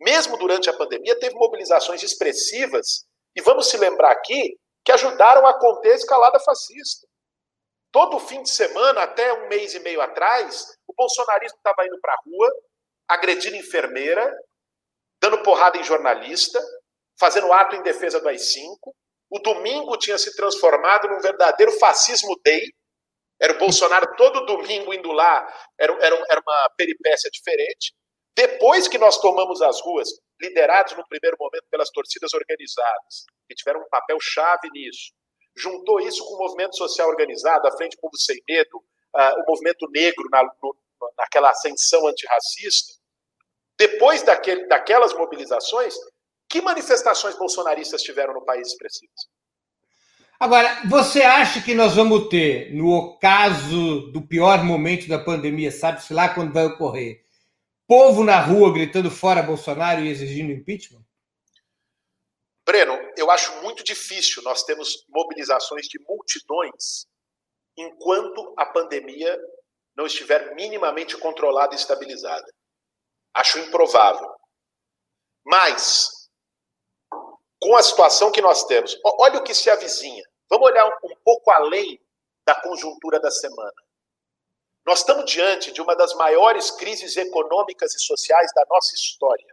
[0.00, 3.04] Mesmo durante a pandemia, teve mobilizações expressivas,
[3.36, 7.06] e vamos se lembrar aqui que ajudaram a conter a escalada fascista.
[7.92, 12.14] Todo fim de semana, até um mês e meio atrás, o bolsonarismo estava indo para
[12.14, 12.50] a rua,
[13.08, 14.34] agredindo enfermeira,
[15.20, 16.60] dando porrada em jornalista,
[17.18, 18.76] fazendo ato em defesa do AI-5.
[19.30, 22.62] O domingo tinha se transformado num verdadeiro fascismo day.
[23.42, 27.92] Era o Bolsonaro todo domingo indo lá, era, era, era uma peripécia diferente.
[28.36, 30.08] Depois que nós tomamos as ruas,
[30.40, 35.12] liderados no primeiro momento pelas torcidas organizadas, que tiveram um papel chave nisso,
[35.56, 39.90] juntou isso com o movimento social organizado, a Frente Povo Sem Medo, uh, o movimento
[39.90, 40.76] negro na, no,
[41.18, 42.94] naquela ascensão antirracista.
[43.76, 45.94] Depois daquele, daquelas mobilizações,
[46.48, 49.28] que manifestações bolsonaristas tiveram no país expressivas?
[50.42, 56.12] Agora, você acha que nós vamos ter, no caso do pior momento da pandemia, sabe-se
[56.12, 57.24] lá quando vai ocorrer,
[57.86, 61.04] povo na rua gritando fora Bolsonaro e exigindo impeachment?
[62.66, 67.06] Breno, eu acho muito difícil nós termos mobilizações de multidões
[67.78, 69.38] enquanto a pandemia
[69.96, 72.52] não estiver minimamente controlada e estabilizada.
[73.32, 74.28] Acho improvável.
[75.46, 76.28] Mas,
[77.60, 80.31] com a situação que nós temos, olha o que se avizinha.
[80.52, 81.98] Vamos olhar um pouco além
[82.46, 83.72] da conjuntura da semana.
[84.84, 89.46] Nós estamos diante de uma das maiores crises econômicas e sociais da nossa história.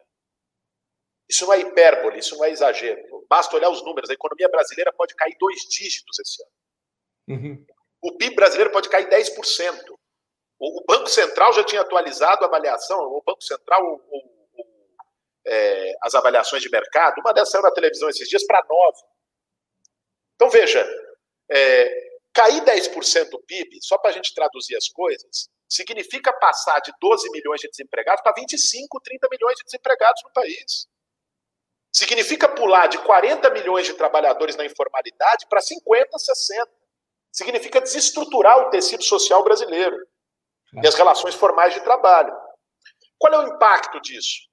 [1.29, 3.25] Isso não é hipérbole, isso não é exagero.
[3.29, 4.09] Basta olhar os números.
[4.09, 6.51] A economia brasileira pode cair dois dígitos esse ano.
[7.29, 7.65] Uhum.
[8.01, 9.97] O PIB brasileiro pode cair 10%.
[10.59, 14.65] O, Banco Central já tinha atualizado a avaliação, o Banco Central, o, o,
[15.47, 18.97] é, as avaliações de mercado, uma dessas saiu na televisão esses dias para 9.
[20.39, 20.87] Então, veja,
[21.51, 26.93] é, Cair 10% do PIB, só para a gente traduzir as coisas, significa passar de
[27.01, 30.87] 12 milhões de desempregados para 25, 30 milhões de desempregados no país.
[31.91, 36.71] Significa pular de 40 milhões de trabalhadores na informalidade para 50, 60.
[37.31, 39.97] Significa desestruturar o tecido social brasileiro
[40.81, 42.33] e as relações formais de trabalho.
[43.17, 44.47] Qual é o impacto disso?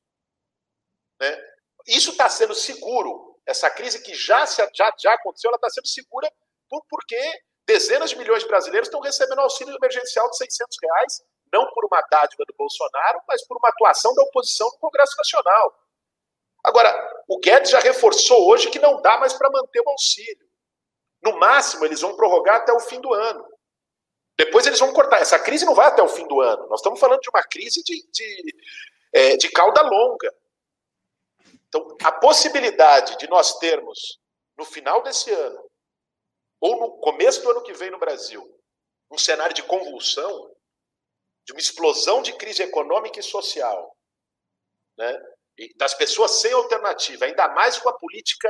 [1.20, 1.38] Né?
[1.86, 3.25] Isso está sendo seguro.
[3.46, 4.44] Essa crise que já,
[4.74, 6.30] já, já aconteceu, ela está sendo segura
[6.68, 7.16] por, porque
[7.66, 11.22] Dezenas de milhões de brasileiros estão recebendo auxílio emergencial de 600 reais,
[11.52, 15.74] não por uma dádiva do Bolsonaro, mas por uma atuação da oposição no Congresso Nacional.
[16.62, 20.46] Agora, o Guedes já reforçou hoje que não dá mais para manter o auxílio.
[21.22, 23.44] No máximo, eles vão prorrogar até o fim do ano.
[24.38, 25.20] Depois eles vão cortar.
[25.20, 26.68] Essa crise não vai até o fim do ano.
[26.68, 28.56] Nós estamos falando de uma crise de, de,
[29.12, 30.32] é, de cauda longa.
[31.76, 34.18] Então, a possibilidade de nós termos,
[34.56, 35.70] no final desse ano,
[36.58, 38.42] ou no começo do ano que vem no Brasil,
[39.12, 40.50] um cenário de convulsão,
[41.44, 43.94] de uma explosão de crise econômica e social,
[44.96, 45.22] né?
[45.58, 48.48] E das pessoas sem alternativa, ainda mais com a política,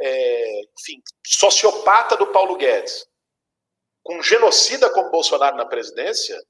[0.00, 3.06] é, enfim, sociopata do Paulo Guedes,
[4.02, 6.40] com um genocida como Bolsonaro na presidência,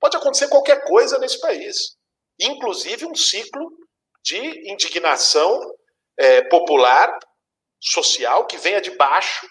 [0.00, 1.96] pode acontecer qualquer coisa nesse país,
[2.40, 3.81] inclusive um ciclo
[4.22, 5.60] de indignação
[6.18, 7.18] é, popular,
[7.80, 9.46] social, que venha de baixo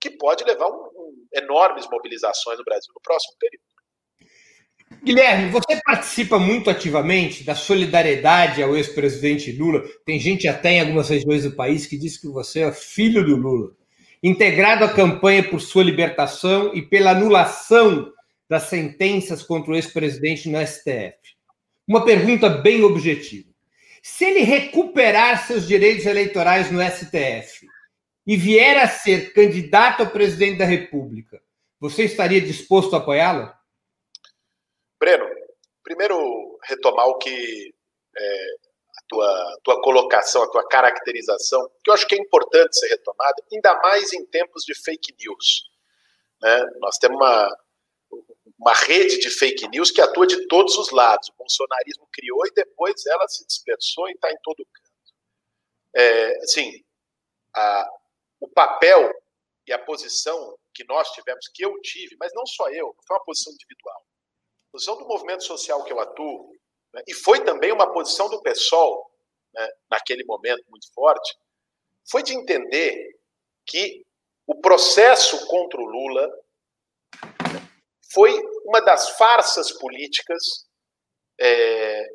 [0.00, 3.64] que pode levar um, um, enormes mobilizações no Brasil no próximo período.
[5.02, 9.82] Guilherme, você participa muito ativamente da solidariedade ao ex-presidente Lula.
[10.04, 13.36] Tem gente até em algumas regiões do país que diz que você é filho do
[13.36, 13.72] Lula.
[14.22, 18.12] Integrado à campanha por sua libertação e pela anulação
[18.48, 21.16] das sentenças contra o ex-presidente no STF.
[21.86, 23.48] Uma pergunta bem objetiva.
[24.08, 27.66] Se ele recuperar seus direitos eleitorais no STF,
[28.24, 31.42] e vier a ser candidato a presidente da República,
[31.80, 33.52] você estaria disposto a apoiá-lo?
[35.00, 35.28] Breno,
[35.82, 37.74] primeiro retomar o que
[38.16, 38.46] é,
[38.96, 43.42] a tua, tua colocação, a tua caracterização, que eu acho que é importante ser retomada,
[43.52, 45.64] ainda mais em tempos de fake news.
[46.40, 46.64] Né?
[46.78, 47.58] Nós temos uma,
[48.58, 51.28] uma rede de fake news que atua de todos os lados.
[51.28, 55.14] O bolsonarismo criou e depois ela se dispersou e está em todo canto.
[55.94, 56.82] É, assim,
[57.54, 57.90] a,
[58.40, 59.12] o papel
[59.66, 63.24] e a posição que nós tivemos, que eu tive, mas não só eu, foi uma
[63.24, 64.06] posição individual.
[64.68, 66.54] A posição do movimento social que eu atuo,
[66.92, 69.10] né, e foi também uma posição do PSOL,
[69.54, 71.36] né, naquele momento muito forte,
[72.08, 73.18] foi de entender
[73.64, 74.04] que
[74.46, 76.30] o processo contra o Lula
[78.12, 78.32] foi
[78.64, 80.66] uma das farsas políticas
[81.40, 82.06] é,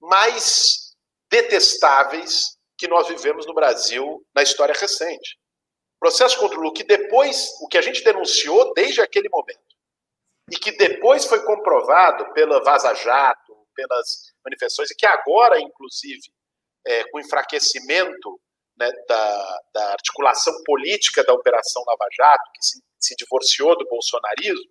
[0.00, 0.94] mais
[1.30, 5.38] detestáveis que nós vivemos no Brasil na história recente.
[5.98, 9.58] Processo contra o Lula, que depois, o que a gente denunciou desde aquele momento,
[10.50, 16.32] e que depois foi comprovado pela Vaza Jato, pelas manifestações, e que agora, inclusive,
[16.86, 18.40] é, com o enfraquecimento
[18.78, 24.70] né, da, da, articulação política da Operação Lava Jato, que se, se divorciou do bolsonarismo,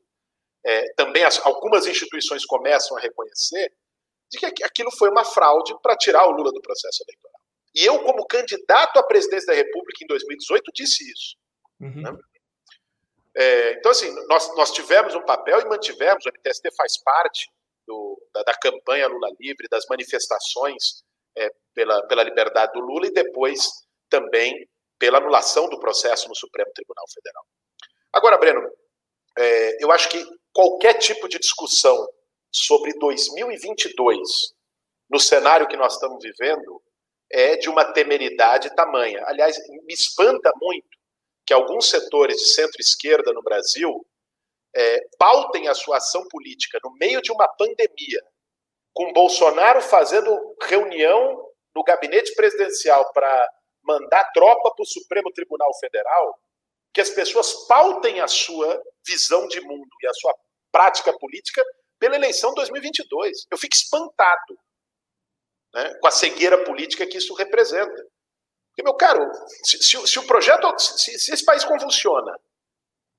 [0.67, 3.73] é, também as, algumas instituições começam a reconhecer
[4.29, 7.39] de que aquilo foi uma fraude para tirar o Lula do processo eleitoral.
[7.73, 11.37] E eu, como candidato à presidência da República em 2018, disse isso.
[11.79, 12.01] Uhum.
[12.01, 12.17] Né?
[13.37, 17.47] É, então, assim, nós, nós tivemos um papel e mantivemos, o MTST faz parte
[17.87, 21.03] do, da, da, campanha Lula Livre, das manifestações
[21.37, 23.69] é, pela, pela liberdade do Lula e depois
[24.09, 24.67] também
[24.99, 27.45] pela anulação do processo no Supremo Tribunal Federal.
[28.11, 28.67] Agora, Breno,
[29.37, 30.17] é, eu acho que
[30.57, 31.95] qualquer tipo de discussão
[32.51, 34.27] sobre 2022,
[35.07, 36.81] no cenário que nós estamos vivendo,
[37.31, 39.23] é de uma temeridade tamanha.
[39.27, 40.89] Aliás, me espanta muito
[41.45, 44.03] que alguns setores de centro-esquerda no Brasil
[44.75, 48.23] é, pautem a sua ação política no meio de uma pandemia,
[48.95, 53.49] com Bolsonaro fazendo reunião no gabinete presidencial para
[53.83, 56.35] mandar tropa para o Supremo Tribunal Federal,
[56.91, 60.33] que as pessoas pautem a sua visão de mundo e a sua
[60.77, 61.63] prática política
[61.97, 63.47] pela eleição 2022.
[63.49, 64.59] Eu fico espantado
[65.73, 68.05] né, com a cegueira política que isso representa.
[68.69, 69.27] Porque, meu caro,
[69.63, 72.31] se, se, se o projeto, se, se esse país convulsiona,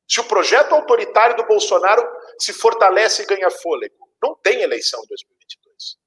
[0.09, 5.09] se o projeto autoritário do Bolsonaro se fortalece e ganha fôlego, não tem eleição em
[5.09, 5.99] 2022.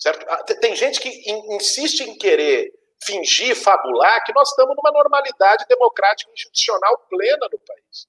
[0.00, 0.26] Certo?
[0.28, 1.08] Ah, tem gente que
[1.54, 2.72] insiste em querer
[3.04, 8.08] fingir, fabular, que nós estamos numa normalidade democrática institucional plena no país.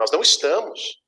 [0.00, 0.98] Nós não estamos.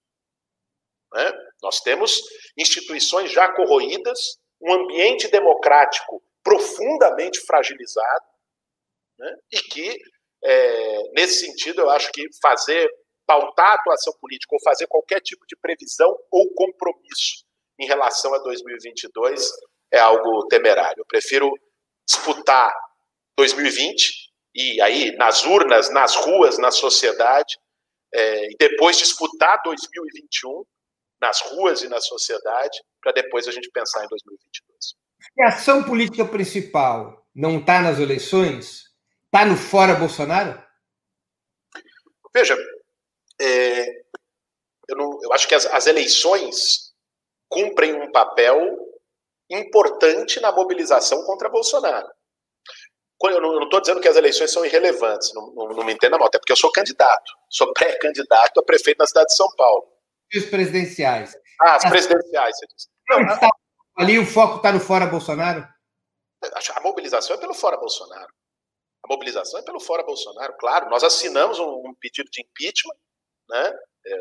[1.14, 1.32] Né?
[1.62, 2.20] Nós temos
[2.58, 8.26] instituições já corroídas, um ambiente democrático profundamente fragilizado,
[9.18, 9.34] né?
[9.50, 9.98] e que,
[10.44, 12.88] é, nesse sentido, eu acho que fazer,
[13.26, 17.44] pautar a atuação política ou fazer qualquer tipo de previsão ou compromisso
[17.80, 19.50] em relação a 2022
[19.90, 21.00] é algo temerário.
[21.00, 21.50] Eu prefiro
[22.06, 22.72] disputar
[23.38, 27.56] 2020 e aí nas urnas, nas ruas, na sociedade,
[28.14, 30.64] é, e depois disputar 2021
[31.20, 34.94] nas ruas e na sociedade, para depois a gente pensar em 2022.
[35.40, 38.82] a ação política principal não está nas eleições?
[39.26, 40.62] Está no fora Bolsonaro?
[42.34, 42.56] Veja,
[43.40, 44.02] é,
[44.88, 46.92] eu, não, eu, acho que as, as eleições
[47.48, 48.76] cumprem um papel
[49.50, 52.08] importante na mobilização contra Bolsonaro.
[53.24, 56.28] Eu não estou dizendo que as eleições são irrelevantes, não, não, não me entenda mal,
[56.28, 59.86] até porque eu sou candidato, sou pré-candidato a prefeito na cidade de São Paulo.
[60.32, 61.36] E os presidenciais?
[61.60, 62.88] Ah, as presidenciais, você disse.
[63.08, 63.50] Não, tá,
[63.96, 65.66] ali o foco está no fora Bolsonaro?
[66.74, 68.32] A mobilização é pelo fora Bolsonaro.
[69.04, 70.88] A mobilização é pelo fora Bolsonaro, claro.
[70.90, 72.96] Nós assinamos um, um pedido de impeachment,
[73.48, 73.72] né?
[74.06, 74.16] É,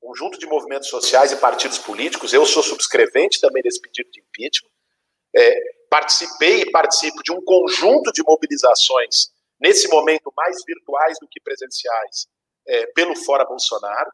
[0.00, 2.32] conjunto de movimentos sociais e partidos políticos.
[2.32, 4.70] Eu sou subscrevente também desse pedido de impeachment.
[5.34, 5.54] É,
[5.92, 9.28] participei e participo de um conjunto de mobilizações,
[9.60, 12.28] nesse momento mais virtuais do que presenciais,
[12.66, 14.10] é, pelo Fora Bolsonaro.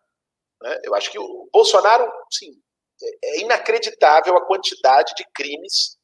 [0.61, 0.81] Né?
[0.83, 2.51] Eu acho que o Bolsonaro, sim,
[3.01, 5.97] é, é inacreditável a quantidade de crimes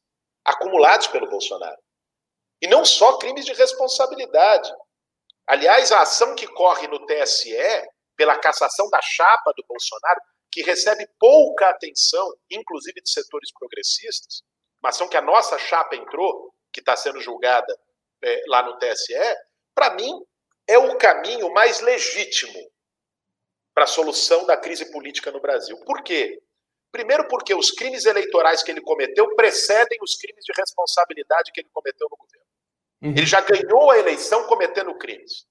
[0.45, 1.77] acumulados pelo Bolsonaro.
[2.61, 4.71] E não só crimes de responsabilidade.
[5.45, 7.53] Aliás, a ação que corre no TSE
[8.15, 14.41] pela cassação da chapa do Bolsonaro, que recebe pouca atenção, inclusive de setores progressistas,
[14.85, 17.75] uma ação que a nossa chapa entrou, que está sendo julgada
[18.23, 19.13] é, lá no TSE,
[19.73, 20.23] para mim
[20.67, 22.71] é o caminho mais legítimo
[23.73, 25.77] para a solução da crise política no Brasil.
[25.85, 26.41] Por quê?
[26.91, 31.69] Primeiro, porque os crimes eleitorais que ele cometeu precedem os crimes de responsabilidade que ele
[31.73, 32.45] cometeu no governo.
[33.01, 33.11] Uhum.
[33.11, 35.45] Ele já ganhou a eleição cometendo crimes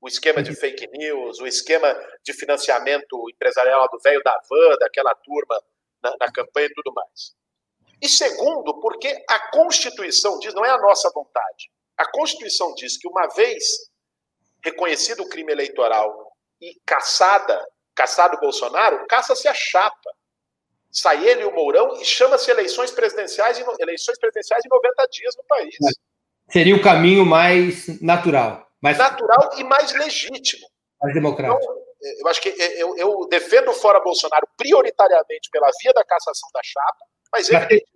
[0.00, 5.14] o esquema de fake news, o esquema de financiamento empresarial do velho da van, daquela
[5.14, 5.60] turma
[6.02, 7.34] na, na campanha e tudo mais.
[8.00, 13.08] E segundo, porque a Constituição diz, não é a nossa vontade, a Constituição diz que
[13.08, 13.64] uma vez
[14.62, 20.10] reconhecido o crime eleitoral e caçada, caçado o Bolsonaro, caça-se a chapa.
[20.90, 25.44] Sai ele e o Mourão e chama-se eleições presidenciais, eleições presidenciais em 90 dias no
[25.44, 25.76] país.
[26.48, 30.66] Seria o caminho mais natural mais natural e mais legítimo.
[31.00, 31.60] Mais democrático.
[31.60, 36.04] Então, é, eu acho que é, eu, eu, defendo fora Bolsonaro prioritariamente pela via da
[36.04, 37.04] cassação da chapa,
[37.36, 37.86] mas evidentemente.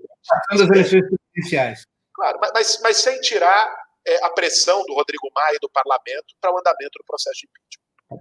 [0.51, 1.87] das eleições presidenciais.
[2.15, 3.75] Claro, mas, mas sem tirar
[4.07, 7.47] é, a pressão do Rodrigo Maia e do parlamento para o andamento do processo de
[7.47, 7.81] impeachment.
[8.09, 8.17] Tá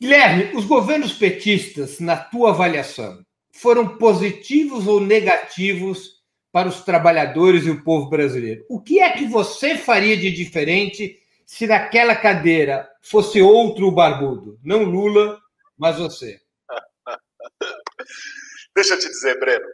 [0.00, 7.70] Guilherme, os governos petistas, na tua avaliação, foram positivos ou negativos para os trabalhadores e
[7.70, 8.64] o povo brasileiro?
[8.68, 14.56] O que é que você faria de diferente se naquela cadeira fosse outro barbudo?
[14.62, 15.40] Não Lula,
[15.76, 16.40] mas você.
[18.74, 19.66] Deixa eu te dizer, Breno.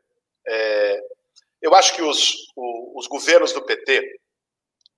[0.46, 1.00] É,
[1.62, 2.34] eu acho que os,
[2.94, 4.20] os governos do PT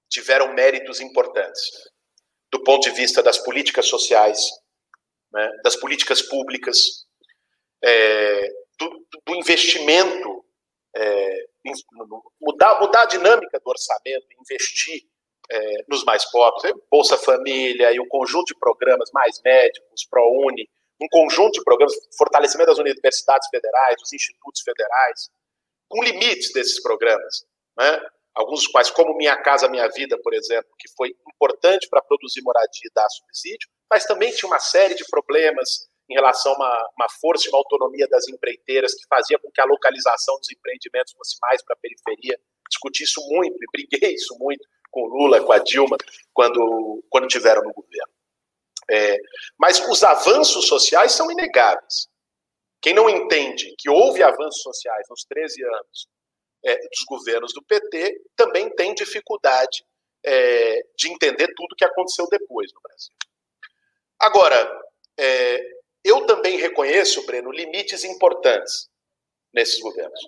[0.09, 1.71] tiveram méritos importantes
[2.53, 4.51] do ponto de vista das políticas sociais,
[5.33, 7.07] né, das políticas públicas,
[7.83, 10.45] é, do, do, investimento,
[10.95, 11.47] é,
[12.39, 15.03] mudar, mudar a dinâmica do orçamento, investir
[15.51, 20.69] é, nos mais pobres, né, Bolsa Família e o conjunto de programas mais médicos, ProUni,
[21.03, 25.31] um conjunto de programas, fortalecimento das universidades federais, dos institutos federais,
[25.89, 27.45] com limites desses programas,
[27.77, 28.01] né?
[28.35, 32.43] alguns dos quais, como Minha Casa Minha Vida, por exemplo, que foi importante para produzir
[32.43, 36.89] moradia e dar subsídio, mas também tinha uma série de problemas em relação a uma,
[36.97, 41.13] uma força e uma autonomia das empreiteiras que fazia com que a localização dos empreendimentos
[41.13, 42.39] fosse mais para a periferia.
[42.69, 45.97] Discuti isso muito e briguei isso muito com o Lula, com a Dilma,
[46.35, 48.13] quando, quando tiveram no governo.
[48.91, 49.17] É,
[49.59, 52.09] mas os avanços sociais são inegáveis.
[52.81, 56.09] Quem não entende que houve avanços sociais nos 13 anos
[56.65, 59.85] é, dos governos do PT também tem dificuldade
[60.25, 63.15] é, de entender tudo o que aconteceu depois no Brasil.
[64.19, 64.83] Agora,
[65.19, 65.61] é,
[66.05, 68.89] eu também reconheço, Breno, limites importantes
[69.53, 70.21] nesses governos.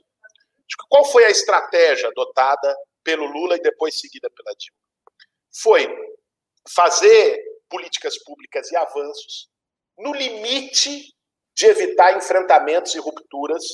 [0.89, 4.79] Qual foi a estratégia adotada pelo Lula e depois seguida pela Dilma?
[5.63, 5.87] Foi
[6.69, 9.51] fazer políticas públicas e avanços
[9.99, 11.13] no limite
[11.57, 13.65] de evitar enfrentamentos e rupturas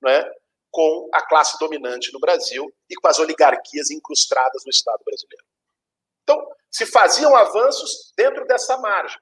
[0.00, 0.24] né,
[0.70, 5.44] com a classe dominante no Brasil e com as oligarquias incrustadas no Estado brasileiro.
[6.22, 9.20] Então, se faziam avanços dentro dessa margem.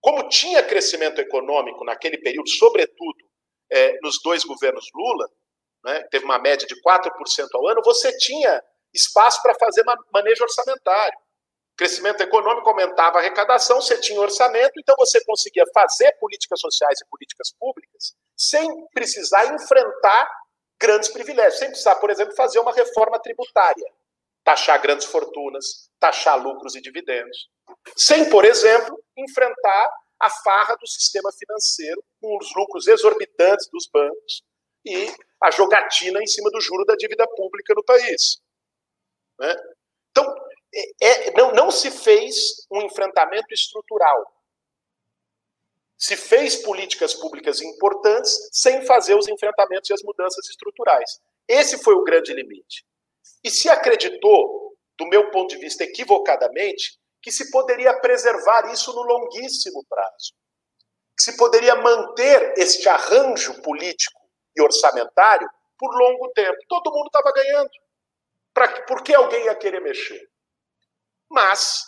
[0.00, 3.28] Como tinha crescimento econômico naquele período, sobretudo
[3.70, 5.30] é, nos dois governos Lula,
[5.84, 8.60] né, teve uma média de 4% ao ano, você tinha
[8.92, 11.16] espaço para fazer manejo orçamentário
[11.78, 17.06] crescimento econômico aumentava a arrecadação, você tinha orçamento, então você conseguia fazer políticas sociais e
[17.08, 20.28] políticas públicas sem precisar enfrentar
[20.80, 23.86] grandes privilégios, sem precisar, por exemplo, fazer uma reforma tributária,
[24.44, 27.48] taxar grandes fortunas, taxar lucros e dividendos,
[27.96, 34.42] sem, por exemplo, enfrentar a farra do sistema financeiro com os lucros exorbitantes dos bancos
[34.84, 35.06] e
[35.40, 38.40] a jogatina em cima do juro da dívida pública no país.
[39.38, 39.54] Né?
[41.00, 44.34] É, não, não se fez um enfrentamento estrutural.
[45.96, 51.20] Se fez políticas públicas importantes sem fazer os enfrentamentos e as mudanças estruturais.
[51.48, 52.84] Esse foi o grande limite.
[53.42, 59.02] E se acreditou, do meu ponto de vista equivocadamente, que se poderia preservar isso no
[59.02, 60.34] longuíssimo prazo.
[61.16, 64.20] Que se poderia manter este arranjo político
[64.56, 65.48] e orçamentário
[65.78, 66.58] por longo tempo.
[66.68, 67.70] Todo mundo estava ganhando.
[68.54, 70.28] Pra, por que alguém ia querer mexer?
[71.30, 71.84] Mas,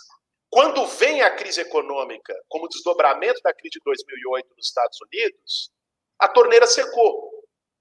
[0.51, 5.71] quando vem a crise econômica, como desdobramento da crise de 2008 nos Estados Unidos,
[6.19, 7.31] a torneira secou.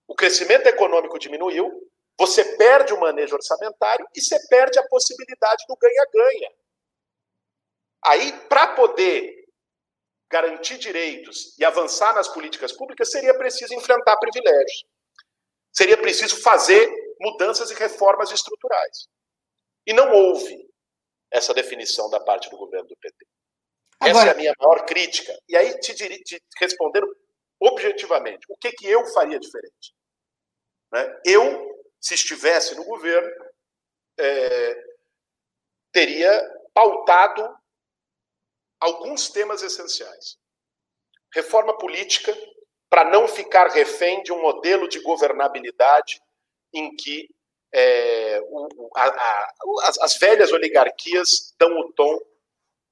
[0.08, 1.70] O crescimento econômico diminuiu,
[2.18, 6.52] você perde o manejo orçamentário e você perde a possibilidade do ganha-ganha.
[8.06, 9.46] Aí, para poder
[10.30, 14.86] garantir direitos e avançar nas políticas públicas, seria preciso enfrentar privilégios.
[15.72, 16.90] Seria preciso fazer
[17.20, 19.08] mudanças e reformas estruturais.
[19.86, 20.69] E não houve
[21.32, 23.26] essa definição da parte do governo do PT.
[24.02, 25.38] Essa é a minha maior crítica.
[25.48, 27.08] E aí, te, te respondendo
[27.60, 29.94] objetivamente, o que, que eu faria diferente?
[30.92, 31.22] Né?
[31.26, 33.30] Eu, se estivesse no governo,
[34.18, 34.84] é,
[35.92, 36.42] teria
[36.74, 37.58] pautado
[38.80, 40.38] alguns temas essenciais.
[41.34, 42.36] Reforma política,
[42.90, 46.22] para não ficar refém de um modelo de governabilidade
[46.74, 47.30] em que
[47.74, 49.54] é, o, a, a,
[49.84, 52.20] as, as, velhas oligarquias dão o tom,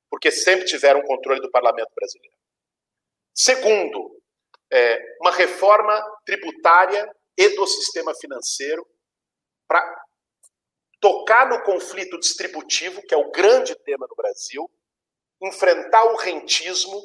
[0.10, 2.36] porque sempre tiveram controle do parlamento brasileiro.
[3.34, 4.22] Segundo,
[4.72, 8.86] é, uma reforma tributária e do sistema financeiro
[9.68, 9.84] para
[11.00, 14.70] tocar no conflito distributivo, que é o grande tema no Brasil,
[15.42, 17.02] enfrentar o rentismo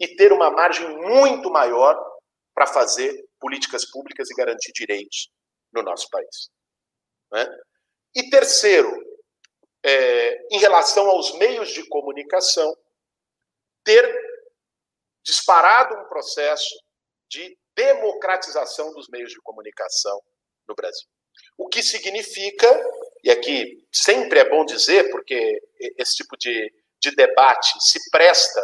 [0.00, 1.96] e ter uma margem muito maior
[2.54, 5.30] para fazer políticas públicas e garantir direitos
[5.72, 6.50] no nosso país.
[7.32, 7.46] Né?
[8.14, 8.90] E terceiro,
[9.84, 12.76] é, em relação aos meios de comunicação,
[13.84, 14.04] ter
[15.24, 16.74] disparado um processo
[17.28, 20.20] de democratização dos meios de comunicação
[20.66, 21.06] no Brasil.
[21.56, 22.68] O que significa
[23.22, 25.60] e aqui sempre é bom dizer, porque
[25.96, 28.60] esse tipo de, de debate se presta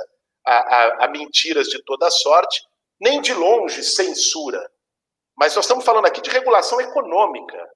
[0.46, 2.62] a, a, a mentiras de toda sorte,
[3.00, 4.70] nem de longe censura.
[5.36, 7.68] Mas nós estamos falando aqui de regulação econômica,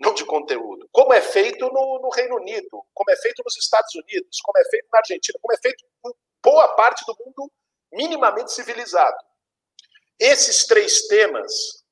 [0.00, 0.88] não de conteúdo.
[0.90, 4.64] Como é feito no, no, Reino Unido, como é feito nos Estados Unidos, como é
[4.70, 7.52] feito na Argentina, como é feito em boa parte do mundo
[7.92, 9.18] minimamente civilizado.
[10.18, 11.84] Esses três temas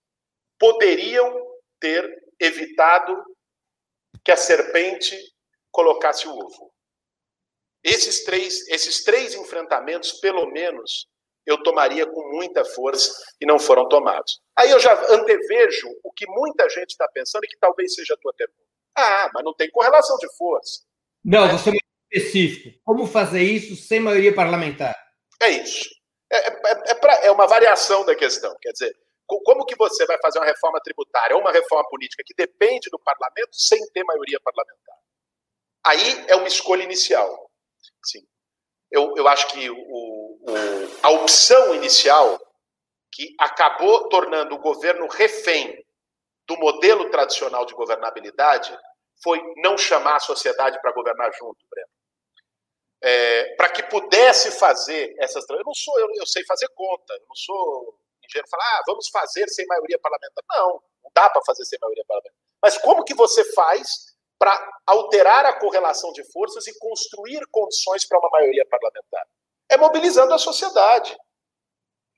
[0.58, 1.46] poderiam
[1.78, 2.04] ter
[2.40, 3.14] evitado
[4.24, 5.16] que a serpente
[5.70, 6.72] colocasse o ovo.
[7.82, 11.08] Esses três, esses três enfrentamentos, pelo menos,
[11.48, 14.40] eu tomaria com muita força e não foram tomados.
[14.56, 18.16] Aí eu já antevejo o que muita gente está pensando e que talvez seja a
[18.18, 18.68] tua pergunta.
[18.94, 20.82] Ah, mas não tem correlação de força.
[21.24, 21.52] Não, é.
[21.52, 22.78] você é muito específico.
[22.84, 24.94] Como fazer isso sem maioria parlamentar?
[25.40, 25.88] É isso.
[26.30, 28.54] É, é, é, pra, é uma variação da questão.
[28.60, 28.94] Quer dizer,
[29.26, 32.98] como que você vai fazer uma reforma tributária ou uma reforma política que depende do
[32.98, 34.96] parlamento sem ter maioria parlamentar?
[35.86, 37.50] Aí é uma escolha inicial.
[38.04, 38.26] Sim.
[38.90, 40.38] Eu, eu acho que o, o,
[41.02, 42.40] a opção inicial,
[43.12, 45.84] que acabou tornando o governo refém
[46.46, 48.76] do modelo tradicional de governabilidade,
[49.22, 51.88] foi não chamar a sociedade para governar junto, Breno.
[53.00, 55.48] É, para que pudesse fazer essas.
[55.48, 59.08] Eu não sou, eu, eu sei fazer conta, eu não sou engenheiro falar, ah, vamos
[59.08, 60.44] fazer sem maioria parlamentar.
[60.50, 62.38] Não, não dá para fazer sem maioria parlamentar.
[62.60, 68.18] Mas como que você faz para alterar a correlação de forças e construir condições para
[68.18, 69.26] uma maioria parlamentar?
[69.68, 71.16] É mobilizando a sociedade.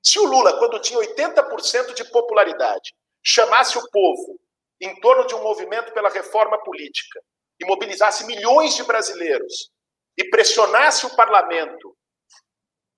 [0.02, 4.38] Se o Lula, quando tinha 80% de popularidade, chamasse o povo
[4.80, 7.20] em torno de um movimento pela reforma política
[7.58, 9.70] e mobilizasse milhões de brasileiros
[10.16, 11.96] e pressionasse o parlamento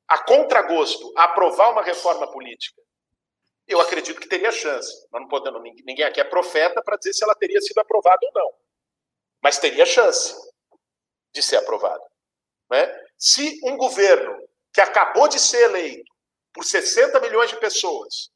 [0.09, 2.83] a contragosto a aprovar uma reforma política,
[3.67, 4.93] eu acredito que teria chance.
[5.11, 8.33] Nós não podemos, ninguém aqui é profeta para dizer se ela teria sido aprovada ou
[8.35, 8.51] não.
[9.43, 10.35] Mas teria chance
[11.35, 12.05] de ser aprovada.
[12.71, 13.07] Né?
[13.19, 14.37] Se um governo
[14.73, 16.11] que acabou de ser eleito
[16.53, 18.31] por 60 milhões de pessoas,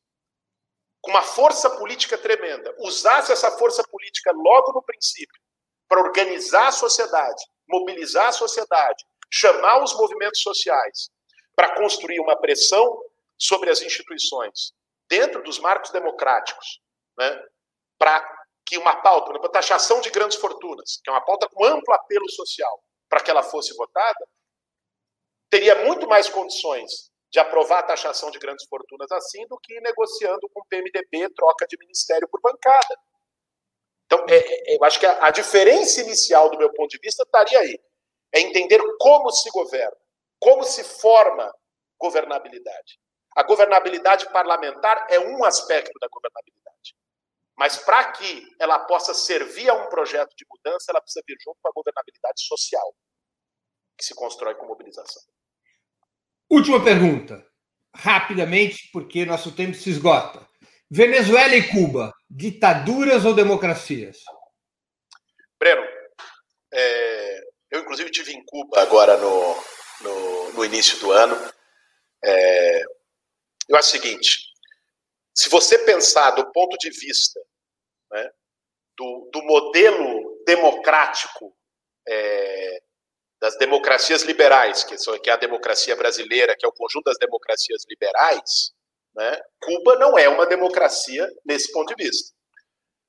[1.01, 5.41] com uma força política tremenda, usasse essa força política logo no princípio
[5.89, 11.11] para organizar a sociedade, mobilizar a sociedade, chamar os movimentos sociais
[11.55, 13.01] para construir uma pressão
[13.39, 14.73] sobre as instituições
[15.09, 16.81] dentro dos marcos democráticos,
[17.19, 17.41] né,
[17.99, 18.21] para
[18.67, 21.64] que uma pauta, por exemplo, a taxação de grandes fortunas, que é uma pauta com
[21.64, 24.27] amplo apelo social, para que ela fosse votada,
[25.49, 30.49] teria muito mais condições de aprovar a taxação de grandes fortunas assim do que negociando
[30.53, 32.99] com o PMDB troca de ministério por bancada.
[34.07, 37.23] Então, é, é, eu acho que a, a diferença inicial, do meu ponto de vista,
[37.23, 37.79] estaria aí.
[38.33, 39.97] É entender como se governa,
[40.41, 41.53] como se forma
[41.99, 42.99] governabilidade.
[43.37, 46.97] A governabilidade parlamentar é um aspecto da governabilidade.
[47.57, 51.59] Mas para que ela possa servir a um projeto de mudança, ela precisa vir junto
[51.63, 52.95] com a governabilidade social,
[53.97, 55.23] que se constrói com mobilização.
[56.51, 57.45] Última pergunta,
[57.95, 60.47] rapidamente, porque nosso tempo se esgota.
[60.91, 64.19] Venezuela e Cuba, ditaduras ou democracias?
[65.59, 65.85] Breno,
[66.73, 67.41] é,
[67.71, 69.57] eu inclusive tive em Cuba agora no,
[70.03, 71.37] no, no início do ano.
[72.23, 72.83] É,
[73.69, 74.46] eu acho o seguinte:
[75.37, 77.39] se você pensar do ponto de vista
[78.11, 78.30] né,
[78.97, 81.55] do, do, modelo democrático
[82.09, 82.82] é,
[83.39, 87.18] das democracias liberais, que, são, que é a democracia brasileira, que é o conjunto das
[87.18, 88.72] democracias liberais,
[89.14, 92.34] né, Cuba não é uma democracia nesse ponto de vista.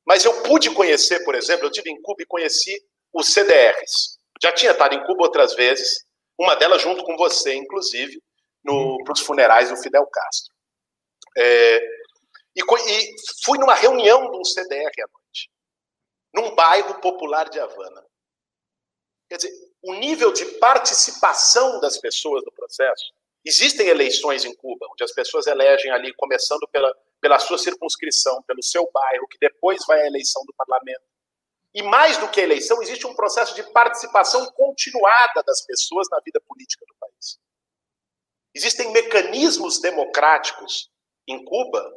[0.05, 2.78] Mas eu pude conhecer, por exemplo, eu tive em Cuba e conheci
[3.13, 4.17] os CDRs.
[4.41, 6.05] Já tinha estado em Cuba outras vezes,
[6.38, 8.21] uma delas junto com você, inclusive,
[8.63, 10.53] no, para os funerais do Fidel Castro.
[11.38, 11.82] É,
[12.58, 15.51] e, e, fui numa reunião de um CDR à noite,
[16.34, 18.03] num bairro popular de Havana.
[19.30, 19.51] Quer dizer,
[19.84, 23.14] o nível de participação das pessoas no processo.
[23.45, 28.64] Existem eleições em Cuba, onde as pessoas elegem ali, começando pela, pela sua circunscrição, pelo
[28.64, 31.03] seu bairro, que depois vai à eleição do parlamento.
[31.74, 36.20] E mais do que a eleição, existe um processo de participação continuada das pessoas na
[36.22, 37.39] vida política do país.
[38.53, 40.89] Existem mecanismos democráticos
[41.28, 41.97] em Cuba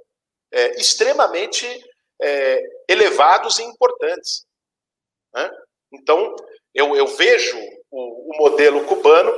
[0.53, 1.66] é, extremamente
[2.20, 4.46] é, elevados e importantes.
[5.34, 5.51] Né?
[5.92, 6.34] Então,
[6.74, 7.59] eu, eu vejo
[7.90, 9.32] o, o, modelo cubano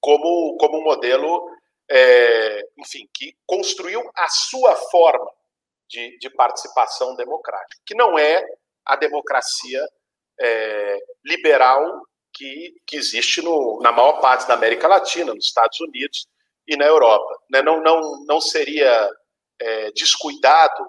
[0.00, 1.48] como, como um modelo,
[1.90, 5.30] é, enfim, que construiu a sua forma
[5.88, 8.44] de, de participação democrática, que não é
[8.84, 9.86] a democracia
[10.40, 16.26] é, liberal que, que existe no, na maior parte da América Latina, nos Estados Unidos
[16.68, 17.42] e na Europa.
[17.50, 17.62] Né?
[17.62, 19.10] Não, não, não seria
[19.60, 20.86] é, descuidado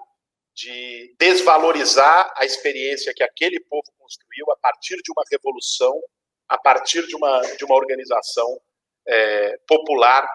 [0.54, 6.00] de desvalorizar a experiência que aquele povo construiu a partir de uma revolução,
[6.48, 8.60] a partir de uma, de uma organização
[9.06, 10.28] é, popular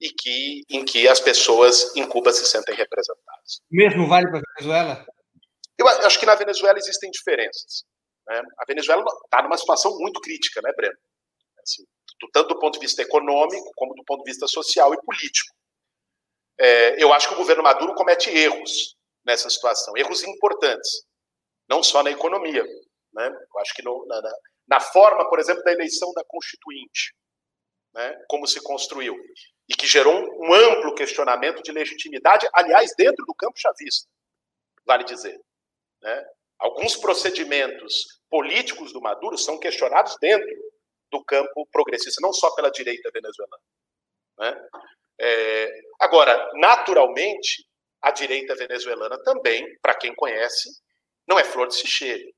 [0.00, 3.62] e que, em que as pessoas em Cuba se sentem representadas.
[3.70, 5.06] Mesmo vale para a Venezuela?
[5.78, 7.84] Eu acho que na Venezuela existem diferenças.
[8.28, 8.42] Né?
[8.58, 10.96] A Venezuela está numa situação muito crítica, né, Breno?
[11.62, 11.84] Assim,
[12.32, 15.54] tanto do ponto de vista econômico, como do ponto de vista social e político.
[16.60, 18.94] É, eu acho que o governo Maduro comete erros
[19.24, 21.06] nessa situação, erros importantes,
[21.66, 22.62] não só na economia.
[23.14, 23.26] Né?
[23.26, 24.20] Eu acho que no, na,
[24.68, 27.14] na, forma, por exemplo, da eleição da Constituinte,
[27.94, 28.14] né?
[28.28, 29.16] como se construiu,
[29.70, 34.06] e que gerou um, um amplo questionamento de legitimidade, aliás, dentro do campo chavista,
[34.84, 35.40] vale dizer.
[36.02, 36.26] Né?
[36.58, 40.46] Alguns procedimentos políticos do Maduro são questionados dentro
[41.10, 43.62] do campo progressista, não só pela direita venezuelana.
[44.38, 44.68] Né?
[45.22, 47.66] É, agora, naturalmente,
[48.00, 50.70] a direita venezuelana também, para quem conhece,
[51.28, 52.34] não é flor de se.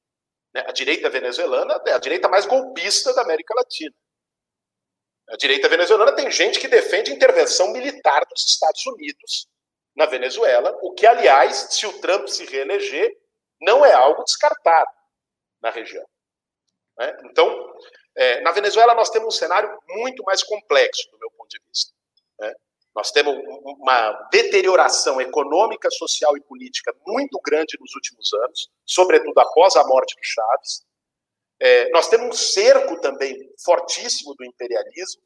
[0.53, 0.64] Né?
[0.66, 3.95] A direita venezuelana é a direita mais golpista da América Latina.
[5.28, 9.47] A direita venezuelana tem gente que defende intervenção militar dos Estados Unidos
[9.95, 13.16] na Venezuela, o que, aliás, se o Trump se reeleger,
[13.61, 14.91] não é algo descartado
[15.61, 16.05] na região.
[16.99, 17.16] Né?
[17.26, 17.72] Então,
[18.16, 21.93] é, na Venezuela, nós temos um cenário muito mais complexo, do meu ponto de vista.
[22.41, 22.53] Né?
[22.95, 23.34] Nós temos
[23.78, 30.14] uma deterioração econômica, social e política muito grande nos últimos anos, sobretudo após a morte
[30.14, 30.84] do Chaves.
[31.59, 35.22] É, nós temos um cerco também fortíssimo do imperialismo,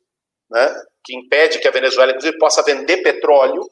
[0.51, 0.69] né,
[1.05, 3.69] que impede que a Venezuela, inclusive, possa vender petróleo,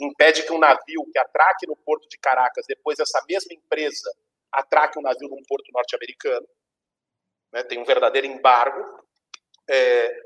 [0.00, 4.10] impede que um navio que atraque no porto de Caracas, depois essa mesma empresa
[4.50, 6.46] atraque um navio num porto norte-americano.
[7.52, 9.04] Né, tem um verdadeiro embargo.
[9.68, 10.23] É,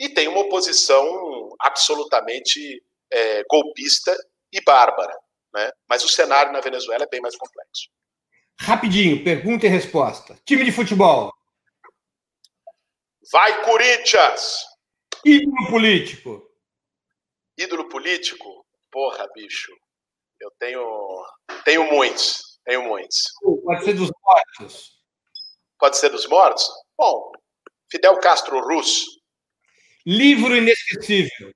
[0.00, 2.82] e tem uma oposição absolutamente
[3.12, 4.16] é, golpista
[4.50, 5.14] e bárbara.
[5.52, 5.70] Né?
[5.86, 7.90] Mas o cenário na Venezuela é bem mais complexo.
[8.58, 10.38] Rapidinho, pergunta e resposta.
[10.46, 11.30] Time de futebol.
[13.30, 14.64] Vai, Corinthians!
[15.24, 16.50] Ídolo político.
[17.58, 18.66] Ídolo político?
[18.90, 19.70] Porra, bicho.
[20.40, 21.26] Eu tenho,
[21.64, 22.58] tenho muitos.
[22.64, 23.24] Tenho muitos.
[23.64, 24.92] Pode ser dos mortos.
[25.78, 26.66] Pode ser dos mortos?
[26.96, 27.32] Bom,
[27.90, 29.19] Fidel Castro Russo.
[30.06, 31.52] Livro inesquecível.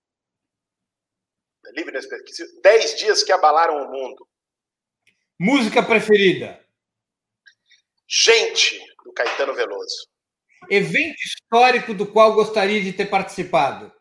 [1.72, 2.61] Livro inesquecível.
[2.62, 4.28] Dez dias que abalaram o mundo.
[5.38, 6.62] Música preferida.
[8.07, 10.09] Gente, do Caetano Veloso.
[10.70, 13.92] Evento histórico do qual gostaria de ter participado.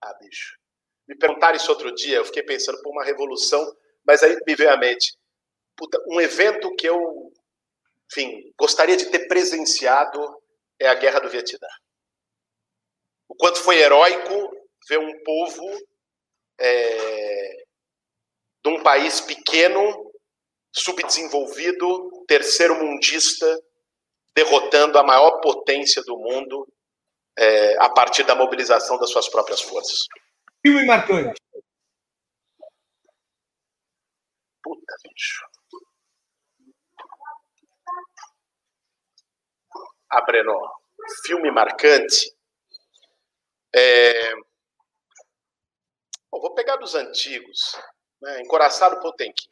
[0.00, 0.58] Ah, bicho.
[1.06, 3.74] Me perguntaram isso outro dia, eu fiquei pensando por uma revolução,
[4.06, 5.16] mas aí me veio à mente.
[5.76, 7.32] Puta, um evento que eu,
[8.10, 10.20] enfim, gostaria de ter presenciado
[10.78, 11.68] é a Guerra do Vietnã
[13.38, 14.50] quanto foi heróico
[14.88, 15.64] ver um povo
[16.60, 17.64] é,
[18.64, 20.12] de um país pequeno,
[20.74, 23.46] subdesenvolvido, terceiro mundista,
[24.34, 26.66] derrotando a maior potência do mundo
[27.38, 30.06] é, a partir da mobilização das suas próprias forças.
[30.60, 31.40] Filme marcante.
[34.62, 35.44] Puta, bicho.
[40.10, 40.58] Ah, Breno,
[41.24, 42.37] filme marcante.
[43.78, 44.34] É...
[46.30, 47.76] Bom, vou pegar dos antigos.
[48.20, 48.42] Né?
[48.42, 49.46] Encoraçado Potemkin.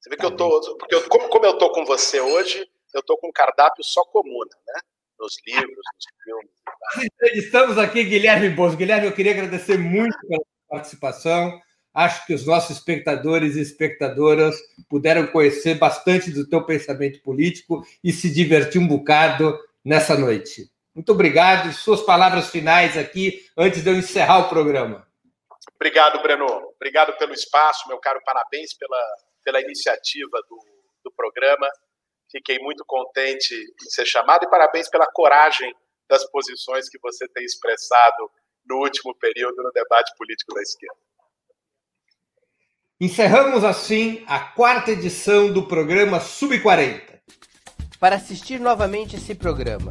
[0.00, 0.76] Você vê que eu tô.
[0.78, 2.64] Porque eu, como, como eu tô com você hoje,
[2.94, 4.80] eu tô com um cardápio só comuna, né?
[5.18, 7.44] Nos livros, nos filmes.
[7.44, 8.76] Estamos aqui, Guilherme Bozo.
[8.76, 11.60] Guilherme, eu queria agradecer muito pela participação.
[11.92, 14.54] Acho que os nossos espectadores e espectadoras
[14.88, 20.70] puderam conhecer bastante do teu pensamento político e se divertir um bocado nessa noite.
[20.96, 21.70] Muito obrigado.
[21.74, 25.06] Suas palavras finais aqui, antes de eu encerrar o programa.
[25.74, 26.46] Obrigado, Breno.
[26.74, 28.18] Obrigado pelo espaço, meu caro.
[28.24, 28.98] Parabéns pela,
[29.44, 30.58] pela iniciativa do,
[31.04, 31.68] do programa.
[32.32, 35.70] Fiquei muito contente em ser chamado e parabéns pela coragem
[36.08, 38.30] das posições que você tem expressado
[38.66, 40.96] no último período no debate político da esquerda.
[42.98, 47.20] Encerramos assim a quarta edição do programa Sub 40.
[48.00, 49.90] Para assistir novamente esse programa,